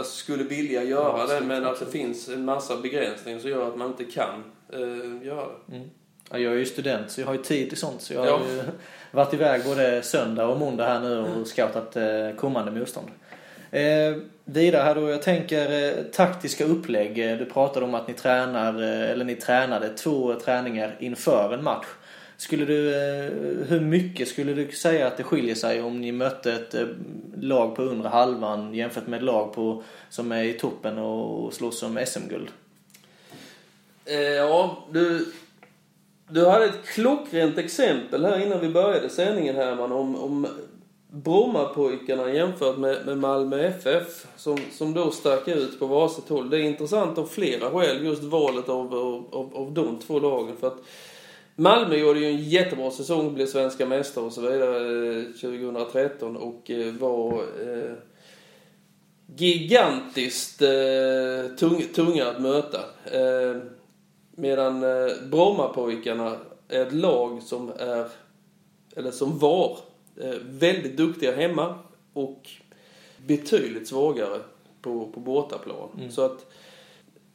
skulle 0.05 0.45
vilja 0.45 0.85
göra 0.85 1.19
ja, 1.19 1.35
det 1.35 1.47
men 1.47 1.65
att 1.67 1.81
det 1.81 1.87
finns 1.87 2.29
en 2.29 2.45
massa 2.45 2.77
begränsningar 2.77 3.39
som 3.39 3.51
gör 3.51 3.69
att 3.69 3.77
man 3.77 3.89
inte 3.89 4.05
kan 4.05 4.45
eh, 4.73 5.27
göra 5.27 5.49
det. 5.67 5.77
Mm. 5.77 5.91
Ja, 6.31 6.39
jag 6.39 6.53
är 6.53 6.57
ju 6.57 6.67
student 6.67 7.11
så 7.11 7.21
jag 7.21 7.27
har 7.27 7.35
ju 7.35 7.43
tid 7.43 7.69
till 7.69 7.79
sånt 7.79 8.03
så 8.03 8.15
jag 8.15 8.21
har 8.21 8.47
ju 8.47 8.63
varit 9.11 9.35
iväg 9.35 9.65
både 9.65 10.03
söndag 10.03 10.47
och 10.47 10.59
måndag 10.59 10.87
här 10.87 11.01
nu 11.01 11.19
och 11.19 11.47
scoutat 11.47 11.97
eh, 11.97 12.31
kommande 12.37 12.71
motstånd. 12.71 13.09
Eh, 13.77 14.17
vidare 14.45 14.83
här 14.83 14.95
då, 14.95 15.11
jag 15.11 15.23
tänker 15.23 15.99
eh, 15.99 16.05
taktiska 16.05 16.65
upplägg. 16.65 17.19
Eh, 17.19 17.39
du 17.39 17.45
pratade 17.45 17.87
om 17.87 17.95
att 17.95 18.09
ni 18.09 18.15
tränar, 18.15 18.83
eh, 18.83 19.11
eller 19.11 19.25
ni 19.25 19.35
tränade 19.35 19.89
två 19.89 20.35
träningar 20.35 20.97
inför 21.01 21.55
en 21.55 21.65
match. 21.65 21.87
Skulle 22.37 22.65
du, 22.65 22.95
eh, 22.95 23.33
hur 23.69 23.81
mycket 23.81 24.29
skulle 24.29 24.55
du 24.55 24.73
säga 24.73 25.07
att 25.07 25.17
det 25.17 25.23
skiljer 25.23 25.55
sig 25.55 25.83
om 25.83 26.01
ni 26.01 26.13
mötte 26.13 26.53
ett 26.53 26.75
eh, 26.75 26.87
lag 27.41 27.77
på 27.77 27.83
undre 27.83 28.09
halvan 28.09 28.75
jämfört 28.75 29.07
med 29.07 29.17
ett 29.17 29.25
lag 29.25 29.55
på, 29.55 29.83
som 30.11 30.33
är 30.33 30.45
i 30.45 30.53
toppen 30.53 30.99
och 30.99 31.55
slåss 31.55 31.83
om 31.83 31.99
SM-guld? 32.07 32.49
Eh, 34.05 34.17
ja, 34.19 34.87
du, 34.93 35.33
du 36.29 36.47
hade 36.47 36.65
ett 36.65 36.87
klockrent 36.87 37.59
exempel 37.59 38.25
här 38.25 38.47
innan 38.47 38.61
vi 38.61 38.69
började 38.69 39.09
sändningen 39.09 39.57
Herman 39.57 39.93
om, 39.93 40.17
om 40.17 40.47
Brommapojkarna 41.09 42.33
jämfört 42.33 42.79
med, 42.79 43.07
med 43.07 43.19
Malmö 43.19 43.61
FF 43.61 44.27
som, 44.37 44.59
som 44.73 44.95
då 44.95 45.11
stack 45.11 45.49
ut 45.49 45.79
på 45.79 45.87
varsitt 45.87 46.29
håll. 46.29 46.51
Det 46.51 46.59
är 46.59 46.63
intressant 46.63 47.19
av 47.19 47.27
flera 47.27 47.71
skäl 47.71 48.05
just 48.05 48.23
valet 48.23 48.69
av, 48.69 48.95
av, 49.33 49.57
av 49.57 49.73
de 49.73 49.99
två 49.99 50.19
lagen. 50.19 50.57
För 50.57 50.67
att 50.67 50.79
Malmö 51.57 51.97
gjorde 51.97 52.21
ju 52.21 52.27
en 52.27 52.43
jättebra 52.43 52.91
säsong, 52.91 53.35
blev 53.35 53.47
svenska 53.47 53.87
mästare 53.87 54.25
och 54.25 54.33
så 54.33 54.41
vidare 54.41 55.19
eh, 55.19 55.25
2013 55.25 56.37
och 56.37 56.71
eh, 56.71 56.93
var 56.93 57.33
eh, 57.41 57.93
gigantiskt 59.37 60.63
eh, 60.63 61.57
tung, 61.59 61.83
tunga 61.95 62.27
att 62.27 62.43
möta. 62.43 62.79
Eh, 63.13 63.57
medan 64.31 64.83
eh, 64.83 65.13
Brommapojkarna 65.31 66.37
är 66.69 66.83
ett 66.83 66.93
lag 66.93 67.43
som 67.43 67.73
är, 67.79 68.07
eller 68.97 69.11
som 69.11 69.39
var, 69.39 69.79
väldigt 70.43 70.97
duktiga 70.97 71.37
hemma 71.37 71.79
och 72.13 72.49
betydligt 73.27 73.89
svagare 73.89 74.41
på, 74.83 75.11
på 75.15 75.21
bortaplan. 75.21 75.89
Mm. 75.99 76.11
Så 76.11 76.23
att 76.23 76.47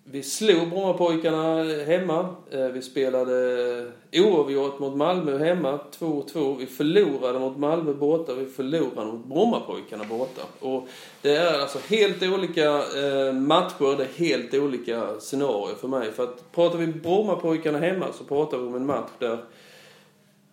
vi 0.03 0.23
slog 0.23 0.69
Brommapojkarna 0.69 1.63
hemma. 1.63 2.35
Eh, 2.51 2.65
vi 2.65 2.81
spelade 2.81 3.91
oavgjort 4.13 4.79
mot 4.79 4.95
Malmö 4.95 5.37
hemma, 5.37 5.79
2-2. 5.99 6.57
Vi 6.57 6.65
förlorade 6.65 7.39
mot 7.39 7.57
Malmö 7.57 7.93
borta, 7.93 8.33
vi 8.33 8.45
förlorade 8.45 9.11
mot 9.11 9.25
Brommapojkarna 9.25 10.03
borta. 10.03 10.41
Och 10.59 10.87
det 11.21 11.35
är 11.35 11.59
alltså 11.59 11.79
helt 11.89 12.23
olika 12.23 12.65
eh, 12.77 13.33
matcher, 13.33 13.97
det 13.97 14.03
är 14.03 14.27
helt 14.27 14.53
olika 14.53 15.19
scenarier 15.19 15.75
för 15.75 15.87
mig. 15.87 16.11
För 16.11 16.23
att 16.23 16.51
pratar 16.51 16.77
vi 16.77 16.87
Brommapojkarna 16.87 17.77
hemma 17.77 18.05
så 18.13 18.23
pratar 18.23 18.57
vi 18.57 18.63
om 18.63 18.75
en 18.75 18.85
match 18.85 19.11
där 19.19 19.37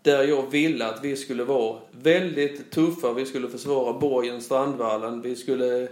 där 0.03 0.23
jag 0.23 0.51
ville 0.51 0.87
att 0.87 1.05
vi 1.05 1.17
skulle 1.17 1.45
vara 1.45 1.79
väldigt 1.91 2.71
tuffa. 2.71 3.13
Vi 3.13 3.27
skulle 3.27 3.49
försvara 3.49 3.93
borgen, 3.93 4.41
Strandvallen. 4.41 5.23
Vi 5.23 5.37
skulle 5.37 5.89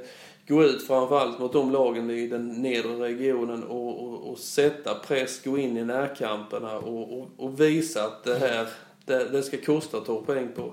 gå 0.48 0.64
ut 0.64 0.86
framförallt 0.86 1.38
mot 1.38 1.52
de 1.52 1.72
lagen 1.72 2.10
i 2.10 2.26
den 2.26 2.48
nedre 2.48 2.92
regionen 2.92 3.64
och, 3.64 4.04
och, 4.04 4.30
och 4.30 4.38
sätta 4.38 4.94
press, 4.94 5.44
gå 5.44 5.58
in 5.58 5.76
i 5.76 5.84
närkamperna 5.84 6.78
och, 6.78 7.28
och, 7.36 7.60
visa 7.60 8.04
att 8.04 8.24
det 8.24 8.38
här 8.38 8.66
det, 9.04 9.28
det 9.28 9.42
ska 9.42 9.56
kosta 9.56 9.96
att 9.96 10.06
ta 10.06 10.20
poäng 10.20 10.48
på, 10.56 10.72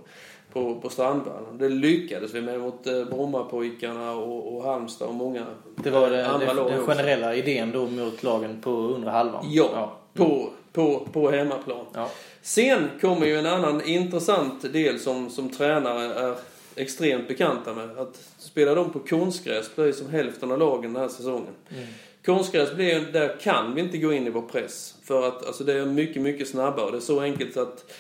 på, 0.54 0.76
på 0.76 0.90
Strandvallen. 0.90 1.58
Det 1.58 1.70
lyckades 1.70 2.34
vi 2.34 2.42
med 2.42 2.60
mot 2.60 2.88
eh, 2.88 3.04
Brommapojkarna 3.04 4.12
och, 4.12 4.56
och 4.56 4.64
Halmstad 4.64 5.08
och 5.08 5.14
många 5.14 5.46
Det 5.76 5.90
var 5.90 6.10
det, 6.10 6.28
andra 6.28 6.54
det, 6.54 6.70
den 6.70 6.86
generella 6.86 7.36
idén 7.36 7.72
då 7.72 7.88
mot 7.88 8.24
lagen 8.24 8.62
på 8.62 8.72
undre 8.72 9.10
halvan? 9.10 9.46
Ja, 9.48 9.70
ja. 9.74 10.00
På, 10.14 10.50
på, 10.74 11.08
på 11.14 11.32
hemmaplan. 11.32 11.86
Ja. 11.94 12.12
Sen 12.42 12.90
kommer 13.02 13.26
ju 13.26 13.40
en 13.40 13.46
annan 13.46 13.82
intressant 13.82 14.74
del 14.74 15.00
som, 15.00 15.30
som 15.30 15.50
tränare 15.50 16.14
är 16.14 16.36
extremt 16.76 17.28
bekanta 17.28 17.74
med. 17.74 17.98
Att 17.98 18.20
spela 18.38 18.76
dem 18.76 18.94
på 18.94 19.00
konstgräs 19.00 19.76
blir 19.76 19.92
som 19.92 20.10
hälften 20.10 20.52
av 20.52 20.60
lagen 20.60 20.94
den 20.94 21.02
här 21.02 21.10
säsongen. 21.10 21.54
Mm. 21.70 21.86
Konstgräs 22.26 22.76
blir, 22.76 23.00
där 23.00 23.40
kan 23.40 23.76
vi 23.76 23.82
inte 23.82 23.98
gå 23.98 24.14
in 24.14 24.28
i 24.28 24.30
vår 24.30 24.42
press. 24.42 24.96
För 25.04 25.28
att 25.28 25.48
alltså, 25.48 25.64
det 25.64 25.74
är 25.74 25.86
mycket, 25.86 26.22
mycket 26.22 26.48
snabbare. 26.48 26.92
Det 26.92 26.98
är 26.98 27.02
så 27.02 27.22
enkelt 27.22 27.58
att 27.58 27.92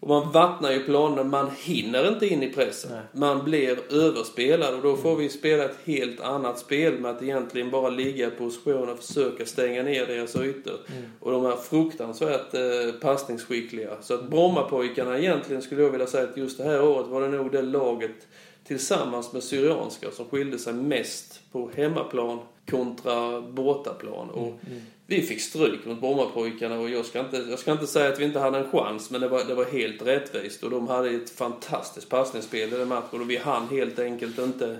och 0.00 0.08
man 0.08 0.32
vattnar 0.32 0.72
ju 0.72 0.84
planen, 0.84 1.30
man 1.30 1.50
hinner 1.58 2.08
inte 2.08 2.26
in 2.26 2.42
i 2.42 2.52
pressen. 2.52 2.90
Nej. 2.90 3.02
Man 3.12 3.44
blir 3.44 3.92
överspelad 3.92 4.74
och 4.74 4.82
då 4.82 4.96
får 4.96 5.16
vi 5.16 5.28
spela 5.28 5.64
ett 5.64 5.78
helt 5.84 6.20
annat 6.20 6.58
spel 6.58 6.98
med 6.98 7.10
att 7.10 7.22
egentligen 7.22 7.70
bara 7.70 7.90
ligga 7.90 8.26
i 8.26 8.30
position 8.30 8.88
och 8.88 8.98
försöka 8.98 9.46
stänga 9.46 9.82
ner 9.82 10.06
deras 10.06 10.36
ytor. 10.36 10.74
Mm. 10.86 11.04
Och 11.20 11.32
de 11.32 11.46
är 11.46 11.56
fruktansvärt 11.56 12.54
eh, 12.54 13.00
passningsskickliga. 13.00 13.90
Så 14.00 14.14
att 14.14 14.30
Brommapojkarna 14.30 15.18
egentligen 15.18 15.62
skulle 15.62 15.82
jag 15.82 15.90
vilja 15.90 16.06
säga 16.06 16.28
att 16.28 16.36
just 16.36 16.58
det 16.58 16.64
här 16.64 16.82
året 16.84 17.06
var 17.06 17.20
det 17.20 17.28
nog 17.28 17.52
det 17.52 17.62
laget 17.62 18.26
tillsammans 18.64 19.32
med 19.32 19.42
Syrianska 19.42 20.10
som 20.10 20.24
skilde 20.24 20.58
sig 20.58 20.72
mest 20.72 21.40
på 21.52 21.70
hemmaplan 21.74 22.38
kontra 22.70 23.40
bortaplan. 23.40 24.30
Och 24.30 24.46
mm. 24.46 24.82
Vi 25.10 25.22
fick 25.22 25.40
stryk 25.40 25.84
mot 25.84 26.00
Brommapojkarna 26.00 26.78
och 26.80 26.90
jag 26.90 27.06
ska, 27.06 27.20
inte, 27.20 27.36
jag 27.36 27.58
ska 27.58 27.72
inte 27.72 27.86
säga 27.86 28.08
att 28.08 28.20
vi 28.20 28.24
inte 28.24 28.38
hade 28.38 28.58
en 28.58 28.70
chans 28.70 29.10
men 29.10 29.20
det 29.20 29.28
var, 29.28 29.44
det 29.44 29.54
var 29.54 29.64
helt 29.64 30.06
rättvist 30.06 30.62
och 30.62 30.70
de 30.70 30.88
hade 30.88 31.10
ett 31.10 31.30
fantastiskt 31.30 32.08
passningsspel 32.08 32.72
i 32.72 32.76
den 32.76 32.88
matchen 32.88 33.20
och 33.20 33.30
vi 33.30 33.36
hann 33.36 33.68
helt 33.68 33.98
enkelt 33.98 34.38
inte 34.38 34.78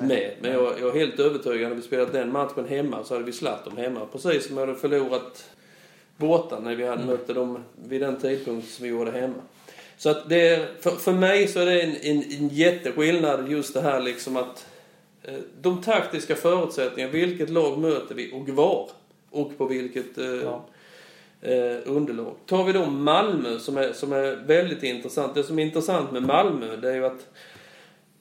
med. 0.00 0.34
Men 0.40 0.52
jag, 0.52 0.80
jag 0.80 0.96
är 0.96 0.98
helt 1.00 1.20
övertygad 1.20 1.68
när 1.68 1.76
vi 1.76 1.82
spelat 1.82 2.12
den 2.12 2.32
matchen 2.32 2.68
hemma 2.68 3.04
så 3.04 3.14
hade 3.14 3.24
vi 3.24 3.32
slatt 3.32 3.64
dem 3.64 3.76
hemma. 3.76 4.06
Precis 4.12 4.46
som 4.46 4.56
vi 4.56 4.60
hade 4.60 4.74
förlorat 4.74 5.50
borta 6.16 6.60
när 6.60 6.76
vi 6.76 6.84
hade 6.86 7.02
mm. 7.02 7.06
mötte 7.06 7.32
dem 7.32 7.64
vid 7.88 8.00
den 8.00 8.20
tidpunkt 8.20 8.68
som 8.68 8.82
vi 8.82 8.88
gjorde 8.88 9.10
hemma. 9.10 9.42
Så 9.96 10.10
att 10.10 10.28
det 10.28 10.48
är, 10.48 10.68
för, 10.80 10.90
för 10.90 11.12
mig 11.12 11.48
så 11.48 11.60
är 11.60 11.66
det 11.66 11.82
en, 11.82 11.96
en, 11.96 12.22
en 12.38 12.48
jätteskillnad 12.48 13.50
just 13.50 13.74
det 13.74 13.80
här 13.80 14.00
liksom 14.00 14.36
att 14.36 14.66
eh, 15.22 15.34
de 15.60 15.82
taktiska 15.82 16.36
förutsättningarna, 16.36 17.12
vilket 17.12 17.50
lag 17.50 17.78
möter 17.78 18.14
vi 18.14 18.32
och 18.32 18.48
var? 18.48 18.90
Och 19.30 19.58
på 19.58 19.66
vilket 19.66 20.18
eh, 20.18 20.26
ja. 20.26 20.64
eh, 21.40 21.76
underlag. 21.84 22.34
Tar 22.46 22.64
vi 22.64 22.72
då 22.72 22.86
Malmö 22.86 23.58
som 23.58 23.76
är, 23.76 23.92
som 23.92 24.12
är 24.12 24.36
väldigt 24.46 24.82
intressant. 24.82 25.34
Det 25.34 25.42
som 25.42 25.58
är 25.58 25.62
intressant 25.62 26.12
med 26.12 26.22
Malmö 26.22 26.76
det 26.76 26.90
är 26.90 26.94
ju 26.94 27.06
att 27.06 27.26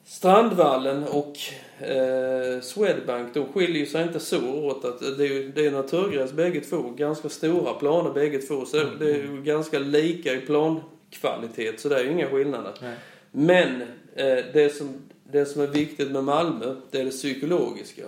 Strandvallen 0.10 1.04
och 1.04 1.38
eh, 1.86 2.62
Swedbank 2.62 3.34
de 3.34 3.46
skiljer 3.46 3.86
sig 3.86 4.04
inte 4.04 4.20
så 4.20 4.66
åt 4.66 4.86
att 4.86 5.00
det 5.00 5.26
är, 5.28 5.52
det 5.56 5.66
är 5.66 5.72
naturgräs 5.72 6.34
bägge 6.34 6.62
två. 6.62 6.94
Ganska 6.98 7.30
stora 7.30 7.74
planer 7.74 8.14
bägge 8.14 8.40
två. 8.40 8.66
Så 8.66 8.82
mm. 8.82 9.00
det 9.00 9.12
är 9.12 9.16
ju 9.16 9.42
ganska 9.44 9.80
lika 9.80 10.34
i 10.34 10.42
plankvalitet 10.42 11.80
så 11.80 11.90
det 11.90 12.00
är 12.00 12.04
ju 12.04 12.12
inga 12.12 12.30
skillnader. 12.30 12.74
Nej. 12.82 12.96
Men 13.32 13.82
eh, 14.16 14.46
det, 14.54 14.76
som, 14.76 14.94
det 15.32 15.46
som 15.46 15.62
är 15.62 15.68
viktigt 15.68 16.12
med 16.12 16.24
Malmö 16.24 16.76
det 16.92 17.00
är 17.00 17.06
det 17.06 17.12
psykologiska. 17.12 18.04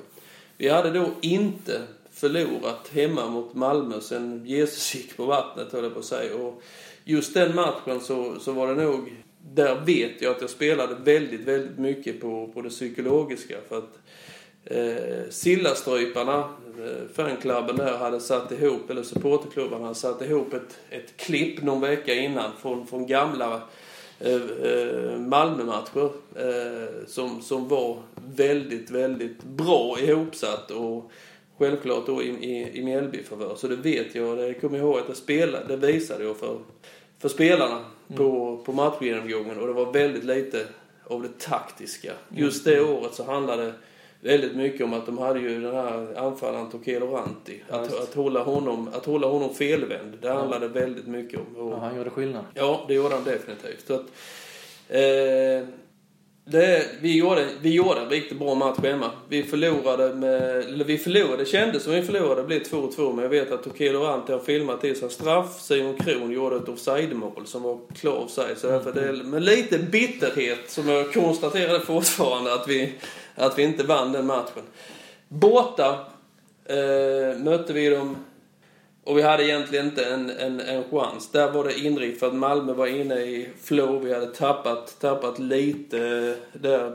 Vi 0.58 0.70
hade 0.70 0.90
då 0.90 1.10
inte 1.22 1.82
förlorat 2.12 2.90
hemma 2.94 3.28
mot 3.28 3.54
Malmö 3.54 4.02
sen 4.02 4.46
Jesus 4.46 4.96
gick 4.96 5.18
på 5.18 5.26
vattnet 5.26 5.72
höll 5.72 5.84
jag 5.84 5.94
på 5.94 6.00
att 6.00 6.06
säga. 6.06 6.36
Och 6.36 6.62
just 7.04 7.34
den 7.34 7.56
matchen 7.56 8.02
så, 8.02 8.40
så 8.40 8.52
var 8.52 8.68
det 8.68 8.84
nog, 8.84 9.24
där 9.42 9.82
vet 9.86 10.22
jag 10.22 10.36
att 10.36 10.42
jag 10.42 10.50
spelade 10.50 10.96
väldigt, 11.04 11.42
väldigt 11.42 11.78
mycket 11.78 12.22
på, 12.22 12.52
på 12.54 12.62
det 12.62 12.70
psykologiska. 12.70 13.56
För 13.70 13.78
att 13.78 14.00
eh, 14.66 15.30
Sillastryparna, 15.30 16.40
eh, 16.80 17.08
fanklubben 17.14 17.76
där, 17.76 17.98
hade 17.98 18.20
satt 18.20 18.52
ihop, 18.52 18.90
eller 18.90 19.04
supporterklubbarna, 19.04 19.84
hade 19.84 19.96
satt 19.96 20.22
ihop 20.22 20.54
ett, 20.54 20.80
ett 20.90 21.18
klipp 21.18 21.62
någon 21.62 21.82
vecka 21.82 22.14
innan 22.14 22.52
från, 22.62 22.88
från 22.88 23.08
gamla 23.08 23.62
eh, 24.20 24.36
eh 24.36 25.14
eh, 26.36 27.06
som, 27.08 27.42
som 27.42 27.68
var 27.68 27.98
väldigt, 28.36 28.90
väldigt 28.90 29.44
bra 29.44 30.00
ihopsatt. 30.00 30.72
Och 30.72 31.12
självklart 31.62 32.06
då 32.06 32.24
i, 32.24 32.28
i, 32.28 32.80
i 32.80 32.84
Mjällby-favör. 32.84 33.56
Så 33.56 33.68
det 33.68 33.76
vet 33.76 34.16
jag. 34.16 34.38
Det 34.38 34.54
kommer 34.54 34.78
jag 34.78 34.88
ihåg 34.88 35.00
att 35.00 35.08
jag 35.08 35.18
spelade, 35.18 35.78
det 35.78 35.88
visade 35.88 36.24
jag 36.24 36.38
för, 36.38 36.58
för 37.20 37.30
spelarna 37.30 37.76
mm. 37.76 38.18
på, 38.18 38.58
på 38.66 38.74
matchgenomgången. 38.74 39.60
Och 39.60 39.68
det 39.68 39.74
var 39.74 39.94
väldigt 39.94 40.24
lite 40.24 40.66
av 41.08 41.22
det 41.22 41.40
taktiska. 41.40 42.12
Just 42.30 42.66
det 42.66 42.82
året 42.82 43.14
så 43.14 43.24
handlade 43.24 43.66
det 43.66 43.74
väldigt 44.22 44.56
mycket 44.56 44.82
om 44.82 44.94
att 44.94 45.06
de 45.06 45.18
hade 45.18 45.40
ju 45.40 45.62
den 45.62 45.76
här 45.76 46.18
anfallaren 46.18 46.72
Tokelo 46.72 47.06
Ranti. 47.16 47.64
Att, 47.70 48.00
att, 48.00 48.14
hålla 48.14 48.44
honom, 48.44 48.90
att 48.94 49.06
hålla 49.06 49.28
honom 49.28 49.54
felvänd. 49.56 50.18
Det 50.22 50.30
handlade 50.30 50.66
ja. 50.66 50.72
väldigt 50.72 51.08
mycket 51.08 51.40
om. 51.40 51.68
Och, 51.68 51.74
ja, 51.74 51.80
han 51.80 51.98
gjorde 51.98 52.10
skillnad. 52.10 52.44
Ja, 52.54 52.86
det 52.88 52.94
gjorde 52.94 53.16
han 53.16 53.24
definitivt. 53.24 53.88
Så 53.88 53.94
att, 53.94 54.06
eh, 54.90 55.68
det, 56.46 56.88
vi, 57.02 57.18
gjorde, 57.18 57.48
vi 57.62 57.74
gjorde 57.74 58.02
en 58.02 58.10
riktigt 58.10 58.40
bra 58.40 58.56
match 58.56 58.78
hemma. 58.84 59.12
Vi 59.30 59.44
förlorade 59.44 60.16
med, 60.16 60.60
eller 60.60 60.86
vi 60.86 60.98
förlorade, 60.98 61.38
det 61.38 61.46
kändes 61.46 61.84
som 61.84 61.94
vi 61.94 62.02
förlorade, 62.02 62.42
det 62.42 62.48
blev 62.48 62.64
2-2. 62.64 63.14
Men 63.14 63.24
jag 63.24 63.30
vet 63.30 63.52
att 63.52 63.64
Tokelo 63.64 64.00
Ranti 64.00 64.32
har 64.32 64.40
filmat 64.40 64.82
till 64.82 65.00
sig 65.00 65.10
straff. 65.10 65.62
Simon 65.62 65.98
Kron 65.98 66.32
gjorde 66.32 66.56
ett 66.56 66.70
offside-mål 66.70 67.46
som 67.46 67.64
var 67.64 67.80
klar 67.96 68.16
offside. 68.16 68.58
Så 68.58 68.68
därför 68.68 68.94
det 68.94 69.08
är 69.08 69.14
med 69.14 69.44
lite 69.44 69.80
bitterhet 69.80 70.70
som 70.70 70.90
jag 70.90 71.14
konstaterade 71.14 71.80
fortfarande 71.80 72.54
att 72.54 72.68
vi, 72.68 72.94
att 73.36 73.60
vi 73.60 73.64
inte 73.64 73.84
vann 73.84 74.12
den 74.12 74.26
matchen. 74.26 74.64
Borta 75.28 76.06
eh, 76.66 77.40
mötte 77.40 77.74
vi 77.74 77.90
dem 77.90 78.16
och 79.04 79.18
vi 79.18 79.22
hade 79.22 79.44
egentligen 79.44 79.86
inte 79.86 80.06
en, 80.06 80.30
en, 80.30 80.60
en 80.60 80.84
chans. 80.84 81.32
Där 81.32 81.52
var 81.52 81.64
det 81.64 81.80
inriktat 81.80 82.20
för 82.20 82.28
att 82.28 82.36
Malmö 82.36 82.74
var 82.74 82.88
inne 82.88 83.16
i 83.16 83.50
flow. 83.62 84.04
Vi 84.04 84.14
hade 84.14 84.28
tappat, 84.28 85.00
tappat 85.00 85.40
lite 85.40 85.98
där 86.54 86.94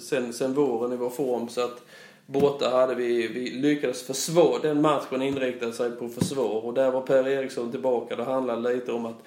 sen, 0.00 0.32
sen 0.32 0.54
våren 0.54 0.92
i 0.92 0.96
vår 0.96 1.10
form. 1.10 1.48
Så 1.48 1.60
att 1.60 1.82
borta 2.26 2.70
hade 2.70 2.94
vi, 2.94 3.28
vi 3.28 3.50
lyckades 3.50 4.02
försvara. 4.06 4.58
Den 4.62 4.82
matchen 4.82 5.22
inriktade 5.22 5.72
sig 5.72 5.90
på 5.90 6.08
försvar. 6.08 6.64
Och 6.64 6.74
där 6.74 6.90
var 6.90 7.00
Per 7.00 7.28
Eriksson 7.28 7.70
tillbaka. 7.70 8.16
Det 8.16 8.24
handlade 8.24 8.74
lite 8.74 8.92
om 8.92 9.06
att 9.06 9.22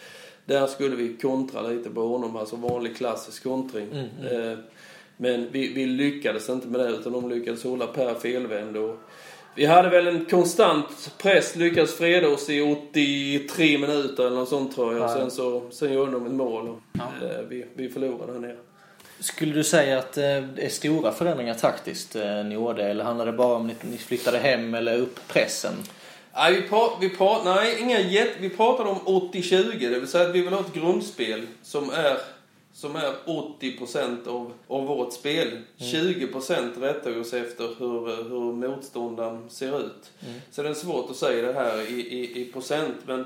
där 0.45 0.67
skulle 0.67 0.95
vi 0.95 1.17
kontra 1.17 1.61
lite 1.61 1.89
på 1.89 2.01
honom. 2.01 2.35
Alltså 2.35 2.55
vanlig 2.55 2.97
klassisk 2.97 3.43
kontring. 3.43 3.87
Mm, 3.91 4.07
mm. 4.21 4.51
Eh, 4.51 4.57
men 5.17 5.47
vi, 5.51 5.73
vi 5.73 5.85
lyckades 5.85 6.49
inte 6.49 6.67
med 6.67 6.79
det 6.79 6.89
utan 6.89 7.13
de 7.13 7.29
lyckades 7.29 7.63
hålla 7.63 7.87
Per 7.87 8.13
felvänd. 8.13 8.77
Och, 8.77 8.95
Vi 9.55 9.65
hade 9.65 9.89
väl 9.89 10.07
en 10.07 10.25
konstant 10.25 11.11
press, 11.17 11.55
lyckades 11.55 11.97
freda 11.97 12.27
oss 12.27 12.49
i 12.49 12.61
83 12.61 13.77
minuter 13.77 14.25
eller 14.27 14.35
något 14.35 14.49
sånt 14.49 14.75
tror 14.75 14.93
jag. 14.97 15.03
Ja. 15.09 15.13
Sen, 15.15 15.31
så, 15.31 15.61
sen 15.71 15.93
gjorde 15.93 16.11
de 16.11 16.25
ett 16.25 16.31
mål 16.31 16.67
och 16.69 16.79
Ja. 16.93 17.27
eh, 17.27 17.41
vi, 17.49 17.65
vi 17.75 17.89
förlorade 17.89 18.33
här 18.33 18.39
nere. 18.39 18.55
Skulle 19.19 19.53
du 19.53 19.63
säga 19.63 19.99
att 19.99 20.17
eh, 20.17 20.23
det 20.23 20.65
är 20.65 20.69
stora 20.69 21.11
förändringar 21.11 21.53
taktiskt 21.53 22.15
eh, 22.15 22.43
ni 22.43 22.55
gjorde? 22.55 22.83
Eller 22.83 23.03
handlar 23.03 23.25
det 23.25 23.31
bara 23.31 23.55
om 23.55 23.69
att 23.69 23.83
ni 23.91 23.97
flyttade 23.97 24.37
hem 24.37 24.73
eller 24.75 24.97
upp 24.97 25.19
pressen? 25.27 25.73
Nej, 26.35 26.53
vi 26.53 26.61
pra, 26.61 26.89
vi 27.01 27.09
pra, 27.09 27.43
nej 27.43 27.77
inga 27.79 27.99
jätte, 27.99 28.33
vi 28.39 28.49
pratade 28.49 28.89
om 28.89 28.99
80-20. 29.33 29.89
Det 29.89 29.99
vill 29.99 30.07
säga 30.07 30.29
att 30.29 30.35
vi 30.35 30.41
vill 30.41 30.53
ha 30.53 30.59
ett 30.59 30.73
grundspel 30.73 31.47
som 31.63 31.89
är, 31.89 32.17
som 32.73 32.95
är 32.95 33.13
80% 33.25 34.27
av, 34.27 34.53
av 34.67 34.85
vårt 34.85 35.13
spel. 35.13 35.47
20% 35.77 36.81
rättar 36.81 37.11
vi 37.11 37.19
oss 37.19 37.33
efter 37.33 37.67
hur, 37.79 38.29
hur 38.29 38.53
motståndaren 38.53 39.49
ser 39.49 39.79
ut. 39.79 40.11
Så 40.51 40.63
det 40.63 40.69
är 40.69 40.73
svårt 40.73 41.09
att 41.09 41.15
säga 41.15 41.47
det 41.47 41.53
här 41.53 41.91
i, 41.91 42.01
i, 42.01 42.41
i 42.41 42.45
procent. 42.45 42.95
Men 43.05 43.19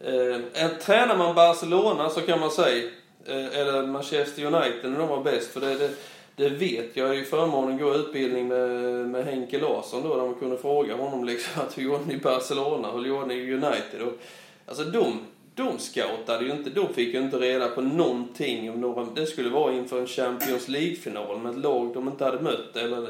eh, 0.00 0.68
tränar 0.80 1.16
man 1.16 1.34
Barcelona 1.34 2.10
så 2.10 2.20
kan 2.20 2.40
man 2.40 2.50
säga, 2.50 2.90
eh, 3.26 3.58
eller 3.58 3.86
Manchester 3.86 4.44
United 4.44 4.90
när 4.90 4.98
de 4.98 5.08
var 5.08 5.22
bäst. 5.22 5.50
För 5.50 5.60
det, 5.60 5.74
det, 5.74 5.90
det 6.36 6.48
vet 6.48 6.96
jag. 6.96 7.04
Jag 7.04 7.08
har 7.08 7.14
ju 7.14 7.24
förmånen 7.24 7.74
att 7.74 7.80
gå 7.80 7.94
utbildning 7.94 8.48
med, 8.48 8.70
med 9.08 9.24
Henke 9.24 9.58
Larsson 9.60 10.02
då. 10.02 10.16
Där 10.16 10.24
man 10.24 10.34
kunde 10.34 10.58
fråga 10.58 10.96
honom 10.96 11.24
liksom 11.24 11.62
att 11.62 11.78
hur 11.78 11.82
gjorde 11.82 12.04
ni 12.04 12.14
i 12.14 12.18
Barcelona? 12.18 12.90
Hur 12.92 13.06
gjorde 13.06 13.26
ni 13.26 13.34
i 13.34 13.54
United? 13.54 14.02
Och, 14.02 14.12
alltså 14.66 14.84
de, 14.84 15.18
de 15.60 15.78
scoutade 15.78 16.44
ju 16.44 16.50
inte. 16.52 16.70
De 16.70 16.94
fick 16.94 17.14
ju 17.14 17.20
inte 17.20 17.36
reda 17.38 17.68
på 17.68 17.80
någonting 17.80 18.70
om 18.70 18.80
några... 18.80 19.04
Det 19.14 19.26
skulle 19.26 19.50
vara 19.50 19.72
inför 19.72 20.00
en 20.00 20.06
Champions 20.06 20.68
League-final 20.68 21.38
med 21.38 21.52
ett 21.52 21.58
lag 21.58 21.94
de 21.94 22.08
inte 22.08 22.24
hade 22.24 22.40
mött. 22.40 22.76
Eller 22.76 23.08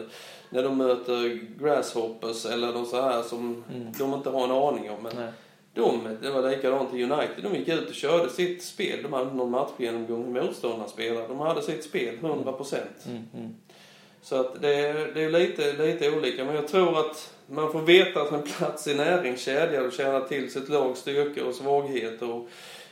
när 0.50 0.62
de 0.62 0.76
möter 0.76 1.40
Grasshoppers 1.60 2.46
eller 2.46 2.72
de 2.72 2.86
så 2.86 3.00
här 3.02 3.22
som 3.22 3.64
de 3.98 4.14
inte 4.14 4.30
har 4.30 4.44
en 4.44 4.50
aning 4.50 4.90
om. 4.90 5.02
Men 5.02 5.12
Nej. 5.16 5.32
de, 5.74 6.16
det 6.22 6.30
var 6.30 6.50
likadant 6.50 6.94
i 6.94 7.02
United. 7.02 7.42
De 7.42 7.54
gick 7.54 7.68
ut 7.68 7.88
och 7.88 7.94
körde 7.94 8.30
sitt 8.30 8.62
spel. 8.62 9.02
De 9.02 9.12
hade 9.12 9.24
inte 9.24 9.36
någon 9.36 9.50
matchgenomgång 9.50 10.34
hur 10.34 10.42
motståndarna 10.42 10.88
spelade. 10.88 11.28
De 11.28 11.38
hade 11.40 11.62
sitt 11.62 11.84
spel 11.84 12.14
100 12.20 12.52
procent. 12.52 13.06
Mm, 13.06 13.22
mm. 13.36 13.54
Så 14.22 14.36
att 14.40 14.62
det, 14.62 14.74
är- 14.74 15.12
det 15.14 15.22
är 15.24 15.30
lite, 15.30 15.72
lite 15.72 16.10
olika. 16.16 16.44
Men 16.44 16.54
jag 16.54 16.68
tror 16.68 16.98
att 16.98 17.34
man 17.50 17.72
får 17.72 17.82
veta 17.82 18.22
att 18.22 18.32
en 18.32 18.42
plats 18.42 18.86
i 18.86 18.94
näringskedjan 18.94 19.86
och 19.86 19.92
känna 19.92 20.20
till 20.20 20.52
sitt 20.52 20.68
lags 20.68 21.00
styrkor 21.00 21.44
och 21.44 21.54
svagheter. 21.54 22.30
Och 22.30 22.48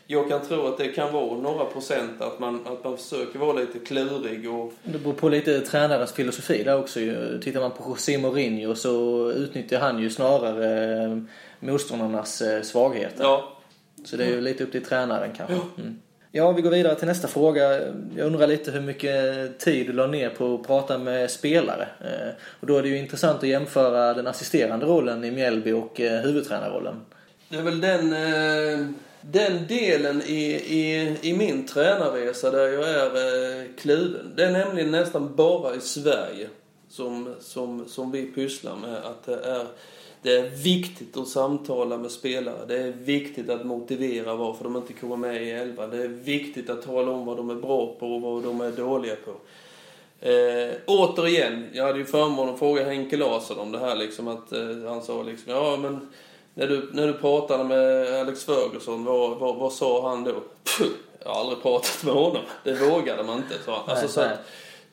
jag 0.07 0.29
kan 0.29 0.40
tro 0.40 0.66
att 0.66 0.79
det 0.79 0.88
kan 0.88 1.12
vara 1.12 1.40
några 1.40 1.64
procent 1.64 2.21
att 2.21 2.38
man, 2.38 2.66
att 2.66 2.85
man 2.85 2.97
försöker 2.97 3.38
vara 3.38 3.53
lite 3.53 3.79
klurig 3.79 4.51
och 4.51 4.73
Det 4.83 4.99
beror 4.99 5.12
på 5.12 5.29
lite 5.29 5.61
tränarens 5.61 6.12
filosofi 6.12 6.62
där 6.64 6.79
också. 6.79 7.01
Tittar 7.42 7.61
man 7.61 7.71
på 7.71 7.85
José 7.88 8.18
Mourinho 8.18 8.75
så 8.75 9.31
utnyttjar 9.31 9.81
han 9.81 9.99
ju 9.99 10.11
snarare 10.11 11.03
eh, 11.05 11.18
motståndarnas 11.61 12.42
eh, 12.42 12.62
svagheter. 12.62 13.25
ja, 13.25 13.59
Så 14.05 14.16
det 14.16 14.25
är 14.25 14.29
ju 14.29 14.40
lite 14.40 14.64
upp 14.64 14.73
till 14.73 14.85
tränaren 14.85 15.31
kanske. 15.37 15.55
Mm. 15.55 15.99
Ja, 16.33 16.53
vi 16.53 16.62
går 16.62 16.71
vidare 16.71 16.95
till 16.95 17.09
nästa 17.09 17.29
fråga. 17.29 17.73
Jag 18.17 18.27
undrar 18.27 18.47
lite 18.47 18.71
hur 18.71 18.81
mycket 18.81 19.59
tid 19.59 19.87
du 19.87 19.93
la 19.93 20.07
ner 20.07 20.31
på 20.31 20.55
att 20.55 20.67
prata 20.67 20.99
med 20.99 21.31
spelare. 21.31 21.88
Eh, 22.01 22.35
och 22.61 22.67
då 22.67 22.77
är 22.77 22.83
det 22.83 22.88
ju 22.88 22.99
intressant 22.99 23.43
att 23.43 23.49
jämföra 23.49 24.14
den 24.14 24.27
assisterande 24.27 24.87
rollen 24.87 25.25
i 25.25 25.31
Mjällby 25.31 25.73
och 25.73 26.01
eh, 26.01 26.21
huvudtränarrollen. 26.21 27.01
Det 27.49 27.57
är 27.57 27.62
väl 27.62 27.81
den, 27.81 28.12
eh, 28.12 28.87
den 29.21 29.67
delen 29.67 30.23
i, 30.23 30.43
i, 30.55 31.17
i 31.21 31.37
min 31.37 31.67
tränarresa 31.67 32.51
där 32.51 32.69
jag 32.69 32.88
är 32.88 33.79
kluven. 33.79 34.33
Det 34.37 34.45
är 34.45 34.51
nämligen 34.51 34.91
nästan 34.91 35.37
bara 35.37 35.75
i 35.75 35.81
Sverige 35.81 36.49
som, 36.88 37.35
som, 37.41 37.88
som 37.88 38.12
vi 38.12 38.27
pysslar 38.27 38.77
med 38.77 38.97
att 38.97 39.27
det 39.27 39.41
är, 39.45 39.67
det 40.22 40.37
är 40.37 40.50
viktigt 40.50 41.16
att 41.16 41.28
samtala 41.28 41.96
med 41.96 42.11
spelare. 42.11 42.66
Det 42.68 42.78
är 42.78 42.92
viktigt 42.92 43.50
att 43.50 43.66
motivera 43.66 44.35
varför 44.35 44.64
de 44.64 44.76
inte 44.76 44.92
kommer 44.92 45.16
med 45.16 45.42
i 45.42 45.50
elva. 45.50 45.87
Det 45.87 46.02
är 46.02 46.09
viktigt 46.09 46.70
att 46.70 46.83
tala 46.83 47.11
om 47.11 47.26
vad 47.26 47.37
de 47.37 47.50
är 47.50 47.54
bra 47.54 47.96
på 48.00 48.14
och 48.14 48.20
vad 48.22 48.42
de 48.42 48.61
är 48.61 48.70
dåliga 48.70 49.16
på. 49.24 49.31
Eh, 50.20 50.72
återigen, 50.87 51.66
jag 51.72 51.87
hade 51.87 51.98
ju 51.98 52.04
förmånen 52.04 52.54
att 52.54 52.59
fråga 52.59 52.85
Henke 52.85 53.16
Larsson 53.16 53.59
om 53.59 53.72
det 53.72 53.78
här 53.78 53.96
liksom 53.96 54.28
att 54.28 54.52
eh, 54.52 54.61
han 54.87 55.02
sa 55.02 55.22
liksom 55.22 55.52
ja 55.52 55.76
men 55.76 56.09
när 56.54 56.66
du, 56.66 56.90
när 56.92 57.07
du 57.07 57.12
pratade 57.12 57.64
med 57.64 58.14
Alex 58.20 58.44
Ferguson, 58.44 59.04
vad, 59.04 59.38
vad, 59.38 59.57
vad 59.57 59.72
sa 59.72 60.09
han 60.09 60.24
då? 60.24 60.33
Puh, 60.78 60.88
jag 61.24 61.31
har 61.31 61.40
aldrig 61.40 61.62
pratat 61.62 62.04
med 62.04 62.14
honom. 62.14 62.42
Det 62.64 62.74
vågade 62.74 63.22
man 63.22 63.37
inte, 63.37 63.54
sa 63.64 63.72
han. 63.72 63.96
Alltså, 63.96 64.04
Nej, 64.04 64.12
så 64.12 64.20
nej. 64.20 64.33
att, 64.33 64.40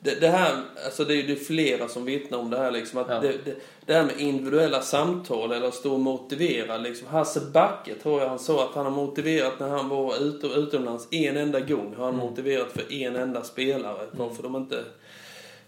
det, 0.00 0.20
det 0.20 0.28
här, 0.28 0.62
alltså 0.84 1.04
det 1.04 1.14
är 1.14 1.30
är 1.30 1.34
flera 1.36 1.88
som 1.88 2.04
vittnar 2.04 2.38
om 2.38 2.50
det 2.50 2.58
här 2.58 2.70
liksom. 2.70 2.98
Att 3.00 3.06
Ja. 3.10 3.20
det, 3.20 3.32
det, 3.44 3.56
det 3.86 3.94
här 3.94 4.04
med 4.04 4.20
individuella 4.20 4.82
samtal 4.82 5.52
eller 5.52 5.68
att 5.68 5.74
stå 5.74 5.92
och 5.92 6.00
motivera 6.00 6.76
liksom. 6.76 7.08
Hasse 7.08 7.40
Backe 7.52 7.94
tror 7.94 8.20
jag 8.20 8.28
han 8.28 8.38
sa 8.38 8.64
att 8.64 8.74
han 8.74 8.84
har 8.84 8.92
motiverat 8.92 9.60
när 9.60 9.68
han 9.68 9.88
var 9.88 10.22
ute, 10.22 10.46
utomlands 10.46 11.08
en 11.10 11.36
enda 11.36 11.60
gång. 11.60 11.94
Har 11.96 12.04
han 12.04 12.14
Mm. 12.14 12.26
motiverat 12.26 12.72
för 12.72 12.92
en 12.92 13.16
enda 13.16 13.44
spelare. 13.44 14.06
Varför 14.12 14.42
de 14.42 14.56
inte... 14.56 14.84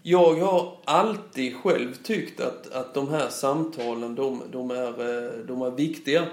Jag 0.03 0.33
har 0.35 0.77
alltid 0.85 1.55
själv 1.55 1.93
tyckt 2.03 2.39
att, 2.41 2.71
att 2.71 2.93
de 2.93 3.09
här 3.09 3.29
samtalen, 3.29 4.15
de, 4.15 4.41
de, 4.51 4.71
är, 4.71 4.87
eh, 5.25 5.31
de 5.47 5.61
är 5.61 5.71
viktiga. 5.71 6.25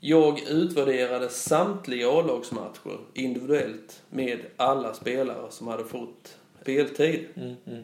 Jag 0.00 0.40
utvärderade 0.48 1.28
samtliga 1.28 2.08
A-lagsmatcher 2.10 2.98
individuellt 3.14 4.02
med 4.10 4.38
alla 4.56 4.94
spelare 4.94 5.46
som 5.50 5.66
hade 5.68 5.84
fått 5.84 6.36
speltid. 6.66 7.26
Mm, 7.34 7.54
mm. 7.66 7.82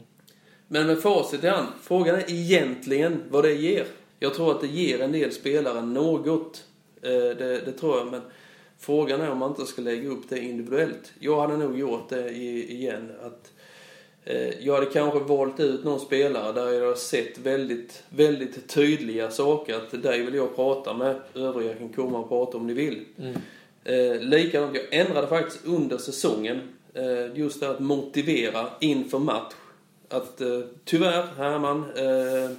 Men 0.69 0.87
med 0.87 1.03
facit 1.03 1.45
i 1.45 1.49
hand, 1.49 1.69
frågan 1.83 2.15
är 2.17 2.31
egentligen 2.31 3.23
vad 3.31 3.45
det 3.45 3.55
ger. 3.55 3.85
Jag 4.19 4.35
tror 4.35 4.51
att 4.51 4.61
det 4.61 4.67
ger 4.67 5.01
en 5.01 5.13
del 5.13 5.33
spelare 5.33 5.83
något. 5.83 6.65
Eh, 7.03 7.11
Det, 7.11 7.65
det 7.65 7.73
tror 7.73 7.99
jag, 7.99 8.11
men 8.11 8.21
frågan 8.79 9.21
är 9.21 9.31
om 9.31 9.39
man 9.39 9.51
inte 9.51 9.67
ska 9.67 9.83
lägga 9.83 10.09
upp 10.09 10.29
det 10.29 10.39
individuellt. 10.39 11.13
Jag 11.19 11.41
hade 11.41 11.57
nog 11.57 11.79
gjort 11.79 12.09
det 12.09 12.31
igen. 12.31 13.11
Att 13.23 13.53
eh, 14.25 14.65
jag 14.67 14.75
hade 14.75 14.87
kanske 14.87 15.19
valt 15.19 15.61
ut 15.61 15.85
någon 15.85 16.01
spelare 16.01 16.53
där 16.53 16.73
jag 16.73 16.87
har 16.87 16.95
sett 16.95 17.39
väldigt, 17.39 18.03
väldigt 18.09 18.69
tydliga 18.69 19.31
saker. 19.31 19.77
Att 19.77 20.03
dig 20.03 20.23
vill 20.25 20.35
jag 20.35 20.57
prata 20.57 20.95
med, 20.95 21.21
övriga 21.35 21.75
kan 21.75 21.89
komma 21.89 22.19
och 22.19 22.29
prata 22.29 22.57
om 22.57 22.67
ni 22.67 22.75
vill. 22.75 23.05
Mm. 23.19 23.37
Eh, 23.85 24.21
likadant, 24.21 24.77
jag 24.77 25.01
ändrade 25.01 25.27
faktiskt 25.27 25.67
under 25.67 25.99
säsongen. 25.99 26.61
Eh, 26.95 27.39
just 27.39 27.61
det 27.61 27.71
att 27.71 27.81
motivera 27.81 28.69
inför 28.81 29.19
match. 29.19 29.55
Att 30.09 30.41
eh, 30.41 30.61
tyvärr 30.85 31.27
Herman, 31.37 31.85
eh, 31.97 32.57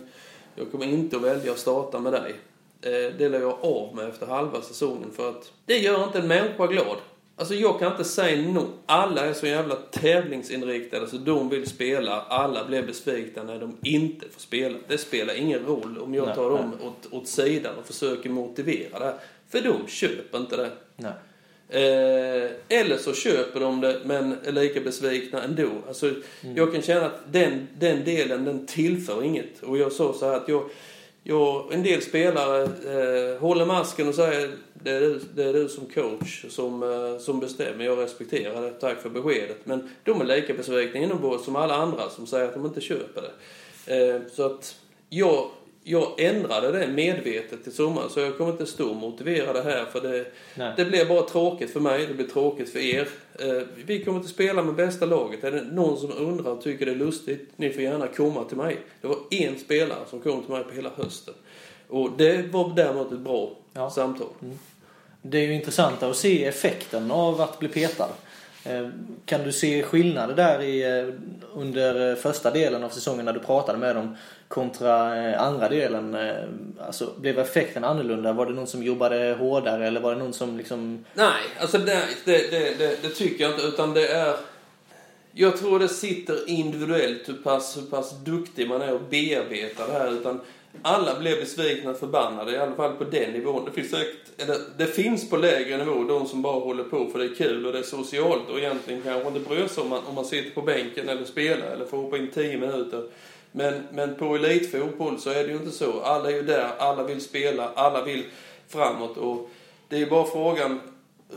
jag 0.55 0.71
kommer 0.71 0.85
inte 0.85 1.15
att 1.15 1.21
välja 1.21 1.51
att 1.51 1.59
starta 1.59 1.99
med 1.99 2.13
dig. 2.13 2.35
Eh, 2.81 3.13
det 3.17 3.29
la 3.29 3.37
jag 3.37 3.57
av 3.61 3.95
med 3.95 4.09
efter 4.09 4.25
halva 4.25 4.61
säsongen 4.61 5.11
för 5.15 5.29
att 5.29 5.51
det 5.65 5.77
gör 5.77 6.03
inte 6.03 6.19
en 6.19 6.27
människa 6.27 6.67
glad. 6.67 6.97
Alltså 7.35 7.53
jag 7.53 7.79
kan 7.79 7.91
inte 7.91 8.03
säga 8.03 8.51
no. 8.51 8.65
Alla 8.85 9.25
är 9.25 9.33
så 9.33 9.47
jävla 9.47 9.75
tävlingsinriktade 9.75 11.07
så 11.07 11.17
de 11.17 11.49
vill 11.49 11.69
spela. 11.69 12.21
Alla 12.21 12.65
blir 12.65 12.83
besvikna 12.83 13.43
när 13.43 13.59
de 13.59 13.77
inte 13.83 14.29
får 14.29 14.41
spela. 14.41 14.77
Det 14.87 14.97
spelar 14.97 15.33
ingen 15.33 15.65
roll 15.65 15.97
om 15.97 16.13
jag 16.13 16.25
Nej, 16.25 16.35
tar 16.35 16.49
nej. 16.49 16.57
dem 16.57 16.73
åt, 16.81 17.13
åt 17.13 17.27
sidan 17.27 17.75
och 17.79 17.85
försöker 17.85 18.29
motivera 18.29 18.99
det. 18.99 19.13
För 19.49 19.61
de 19.61 19.87
köper 19.87 20.37
inte 20.37 20.57
det. 20.57 20.71
Nej. 20.95 21.13
Eh, 21.69 22.51
eller 22.69 22.97
så 22.97 23.13
köper 23.13 23.59
de 23.59 23.81
det 23.81 23.99
men 24.05 24.37
är 24.43 24.51
lika 24.51 24.81
besvikna 24.81 25.43
ändå. 25.43 25.69
Alltså, 25.87 26.11
Jag 26.55 26.73
kan 26.73 26.81
känna 26.81 27.05
att 27.05 27.19
den, 27.31 27.67
den 27.79 28.03
delen 28.03 28.45
den 28.45 28.65
tillför 28.65 29.23
inget. 29.23 29.63
Och 29.63 29.77
jag 29.77 29.91
sa 29.91 30.13
så 30.13 30.25
här 30.25 30.37
att 30.37 30.47
jag, 30.47 30.69
jag 31.23 31.73
en 31.73 31.83
del 31.83 32.01
spelare 32.01 32.63
eh, 32.63 33.39
håller 33.39 33.65
masken 33.65 34.07
och 34.07 34.15
säger 34.15 34.51
det 34.73 34.91
är, 34.91 34.99
du, 34.99 35.19
det 35.35 35.43
är 35.43 35.53
du 35.53 35.69
som 35.69 35.85
coach 35.85 36.45
som, 36.49 36.83
eh, 36.83 37.19
som 37.19 37.39
bestämmer. 37.39 37.85
Jag 37.85 37.99
respekterar 37.99 38.61
det. 38.61 38.71
Tack 38.71 39.01
för 39.01 39.09
beskedet. 39.09 39.57
Men 39.63 39.89
de 40.03 40.21
är 40.21 40.25
lika 40.25 40.53
besvikna 40.53 40.99
inombords 40.99 41.45
som 41.45 41.55
alla 41.55 41.75
andra 41.75 42.09
som 42.09 42.27
säger 42.27 42.47
att 42.47 42.53
de 42.53 42.65
inte 42.65 42.81
köper 42.81 43.21
det. 43.21 43.31
Eh, 43.95 44.21
så 44.31 44.45
att 44.45 44.75
jag, 45.09 45.49
jag 45.83 46.19
ändrade 46.19 46.71
det 46.71 46.87
medvetet 46.87 47.63
till 47.63 47.71
sommaren 47.73 48.09
så 48.09 48.19
jag 48.19 48.37
kommer 48.37 48.51
inte 48.51 48.65
stå 48.65 48.89
och 48.89 48.95
motivera 48.95 49.53
det 49.53 49.61
här 49.63 49.85
för 49.85 50.01
det, 50.01 50.25
Nej. 50.55 50.73
det 50.77 50.85
blir 50.85 51.05
bara 51.05 51.21
tråkigt 51.21 51.73
för 51.73 51.79
mig, 51.79 52.07
det 52.07 52.13
blir 52.13 52.27
tråkigt 52.27 52.69
för 52.69 52.79
er. 52.79 53.07
Eh, 53.39 53.61
vi 53.85 54.03
kommer 54.03 54.17
inte 54.17 54.29
spela 54.29 54.63
med 54.63 54.75
bästa 54.75 55.05
laget. 55.05 55.43
Är 55.43 55.51
det 55.51 55.61
någon 55.61 55.97
som 55.97 56.11
undrar 56.17 56.51
och 56.51 56.61
tycker 56.61 56.85
det 56.85 56.91
är 56.91 56.95
lustigt, 56.95 57.49
ni 57.55 57.69
får 57.69 57.81
gärna 57.81 58.07
komma 58.07 58.43
till 58.43 58.57
mig. 58.57 58.77
Det 59.01 59.07
var 59.07 59.17
en 59.29 59.59
spelare 59.59 59.99
som 60.09 60.19
kom 60.21 60.41
till 60.41 60.51
mig 60.51 60.63
på 60.63 60.71
hela 60.75 60.91
hösten. 60.95 61.33
Och 61.87 62.09
det 62.17 62.51
var 62.51 62.73
däremot 62.75 63.11
ett 63.11 63.19
bra 63.19 63.57
Ja. 63.73 63.89
samtal. 63.89 64.27
Det 65.21 65.37
är 65.37 65.41
ju 65.47 65.53
intressant 65.53 66.03
att 66.03 66.15
se 66.15 66.45
effekten 66.45 67.11
av 67.11 67.41
att 67.41 67.59
bli 67.59 67.67
petad. 67.69 68.09
Eh, 68.65 68.87
kan 69.25 69.43
du 69.43 69.51
se 69.51 69.83
skillnader 69.83 70.35
där 70.35 70.61
i, 70.61 70.99
eh, 70.99 71.15
under 71.53 72.09
eh, 72.09 72.15
första 72.15 72.51
delen 72.51 72.83
av 72.83 72.89
säsongen 72.89 73.25
när 73.25 73.33
du 73.33 73.39
pratade 73.39 73.77
med 73.77 73.95
dem 73.95 74.17
kontra 74.47 75.35
andra 75.35 75.69
delen? 75.69 76.17
Alltså, 76.79 77.13
blev 77.17 77.39
effekten 77.39 77.83
annorlunda? 77.83 78.33
Var 78.33 78.45
det 78.45 78.51
någon 78.51 78.67
som 78.67 78.83
jobbade 78.83 79.35
hårdare 79.39 79.87
eller 79.87 80.01
var 80.01 80.11
det 80.11 80.19
någon 80.19 80.33
som 80.33 80.57
liksom... 80.57 81.05
Nej, 81.13 81.43
alltså 81.59 81.77
det, 81.77 82.03
det, 82.25 82.51
det, 82.51 82.77
det, 82.77 83.01
det 83.01 83.09
tycker 83.09 83.43
jag 83.43 83.53
inte. 83.53 83.65
Utan 83.65 83.93
det 83.93 84.07
är... 84.07 84.35
Jag 85.31 85.57
tror 85.57 85.79
det 85.79 85.89
sitter 85.89 86.49
individuellt 86.49 87.29
hur 87.29 87.33
pass, 87.33 87.77
hur 87.77 87.81
pass 87.81 88.11
duktig 88.23 88.67
man 88.67 88.81
är 88.81 88.95
att 88.95 89.09
bearbeta 89.09 89.87
det 89.87 89.93
här. 89.93 90.11
Utan 90.11 90.41
alla 90.81 91.19
blev 91.19 91.39
besvikna 91.39 91.91
och 91.91 91.97
förbannade, 91.97 92.51
i 92.51 92.57
alla 92.57 92.75
fall 92.75 92.93
på 92.93 93.03
den 93.03 93.31
nivån. 93.31 93.65
Det 93.65 93.71
finns 93.71 93.91
säkert, 93.91 94.41
eller, 94.41 94.57
det 94.77 94.85
finns 94.85 95.29
på 95.29 95.37
lägre 95.37 95.77
nivå 95.77 96.03
de 96.03 96.27
som 96.27 96.41
bara 96.41 96.59
håller 96.59 96.83
på 96.83 97.07
för 97.07 97.19
det 97.19 97.25
är 97.25 97.35
kul 97.35 97.65
och 97.65 97.73
det 97.73 97.79
är 97.79 97.83
socialt 97.83 98.49
och 98.49 98.59
egentligen 98.59 99.01
kanske 99.01 99.27
inte 99.27 99.49
bryr 99.49 99.67
sig 99.67 99.83
om 99.83 99.89
man, 99.89 100.05
om 100.05 100.15
man 100.15 100.25
sitter 100.25 100.51
på 100.51 100.61
bänken 100.61 101.09
eller 101.09 101.25
spelar 101.25 101.67
eller 101.67 101.85
får 101.85 101.97
hoppa 101.97 102.17
in 102.17 102.31
10 102.33 102.57
minuter. 102.57 103.09
Men, 103.51 103.83
men 103.91 104.15
på 104.15 104.35
elitfotboll 104.35 105.19
så 105.19 105.29
är 105.29 105.43
det 105.43 105.49
ju 105.49 105.57
inte 105.57 105.71
så. 105.71 105.99
Alla 106.01 106.31
är 106.31 106.35
ju 106.35 106.43
där, 106.43 106.69
alla 106.77 107.03
vill 107.03 107.21
spela, 107.21 107.69
alla 107.75 108.03
vill 108.03 108.23
framåt 108.67 109.17
och 109.17 109.49
det 109.87 109.95
är 109.95 109.99
ju 109.99 110.09
bara 110.09 110.25
frågan 110.25 110.79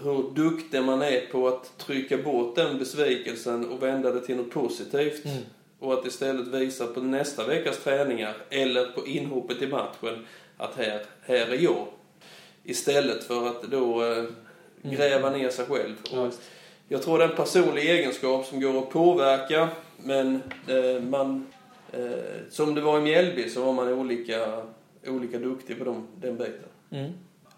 hur 0.03 0.35
duktig 0.35 0.83
man 0.83 1.03
är 1.03 1.21
på 1.33 1.49
att 1.49 1.79
trycka 1.79 2.19
bort 2.19 2.57
den 2.57 2.79
besvikelsen 2.79 3.69
och 3.69 3.83
vända 3.83 4.13
det 4.13 4.21
till 4.21 4.37
något 4.37 4.51
positivt. 4.51 5.25
Mm. 5.25 5.39
Och 5.79 5.93
att 5.93 6.07
istället 6.07 6.47
visa 6.47 6.87
på 6.87 7.01
nästa 7.01 7.47
veckas 7.47 7.79
träningar 7.79 8.37
eller 8.51 8.85
på 8.85 9.07
inhoppet 9.07 9.63
i 9.63 9.67
matchen 9.67 10.27
att 10.57 10.75
här, 10.77 11.03
här 11.23 11.53
är 11.53 11.63
jag. 11.63 11.87
Istället 12.65 13.25
för 13.25 13.49
att 13.49 13.63
då 13.63 14.05
eh, 14.05 14.25
gräva 14.83 15.31
ner 15.31 15.51
sig 15.51 15.67
själv. 15.67 15.95
Och 16.13 16.35
jag 16.89 17.03
tror 17.03 17.19
det 17.19 17.25
är 17.25 17.29
en 17.29 17.37
personlig 17.37 17.91
egenskap 17.91 18.47
som 18.47 18.61
går 18.61 18.79
att 18.79 18.91
påverka 18.91 19.69
men 19.97 20.43
eh, 20.69 21.03
man, 21.03 21.47
eh, 21.93 22.01
som 22.51 22.75
det 22.75 22.81
var 22.81 22.99
i 22.99 23.03
Mjällby 23.03 23.49
så 23.49 23.65
var 23.65 23.73
man 23.73 23.93
olika, 23.93 24.63
olika 25.07 25.39
duktig 25.39 25.79
på 25.79 25.85
dem, 25.85 26.07
den 26.17 26.37
biten. 26.37 26.69
Mm. 26.91 27.13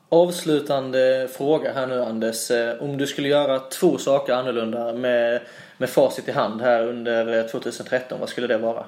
Avslutande 0.09 1.29
fråga 1.33 1.73
här 1.73 1.87
nu 1.87 2.03
Anders. 2.03 2.51
Eh, 2.51 2.83
om 2.83 2.97
du 2.97 3.07
skulle 3.07 3.29
göra 3.29 3.59
två 3.59 3.99
saker 3.99 4.33
annorlunda 4.33 4.93
med, 4.93 5.41
med 5.79 5.91
facit 5.91 6.29
i 6.29 6.33
hand 6.33 6.61
här 6.61 6.87
under 6.87 7.49
2013, 7.49 8.17
eh, 8.17 8.21
vad 8.21 8.29
skulle 8.29 8.47
det 8.47 8.59
vara? 8.59 8.85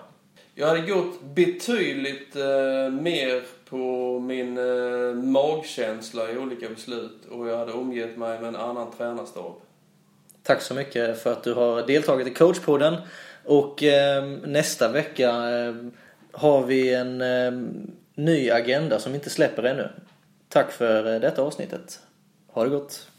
Jag 0.55 0.67
hade 0.67 0.81
gått 0.81 1.23
betydligt 1.23 2.37
eh, 2.37 2.93
mer 2.93 3.43
på 3.69 4.19
min 4.21 4.59
eh, 4.59 5.15
magkänsla 5.15 6.31
i 6.31 6.39
olika 6.39 6.69
beslut 6.69 7.19
och 7.31 7.49
jag 7.49 7.57
hade 7.57 7.73
omgett 7.73 8.17
mig 8.17 8.39
med 8.41 8.49
en 8.49 8.57
annan 8.57 8.93
tränarstab. 8.99 9.55
Tack 10.43 10.63
så 10.63 10.75
mycket 10.75 11.23
för 11.23 11.33
att 11.33 11.43
du 11.43 11.55
har 11.55 11.87
deltagit 11.87 12.27
i 12.27 12.35
coachpodden. 12.35 12.97
Och 13.45 13.83
eh, 13.83 14.25
nästa 14.45 14.89
vecka 14.89 15.29
eh, 15.29 15.75
har 16.33 16.63
vi 16.63 16.95
en 16.95 17.23
ny 18.15 18.51
agenda 18.51 18.99
som 18.99 19.13
vi 19.13 19.19
inte 19.19 19.31
släpper 19.31 19.63
ännu. 19.63 19.89
Tack 20.51 20.73
för 20.73 21.15
eh, 21.15 21.21
detta 21.21 21.43
avsnittet. 21.43 22.01
Ha 22.47 22.65
det 22.65 22.71
gott! 22.71 23.10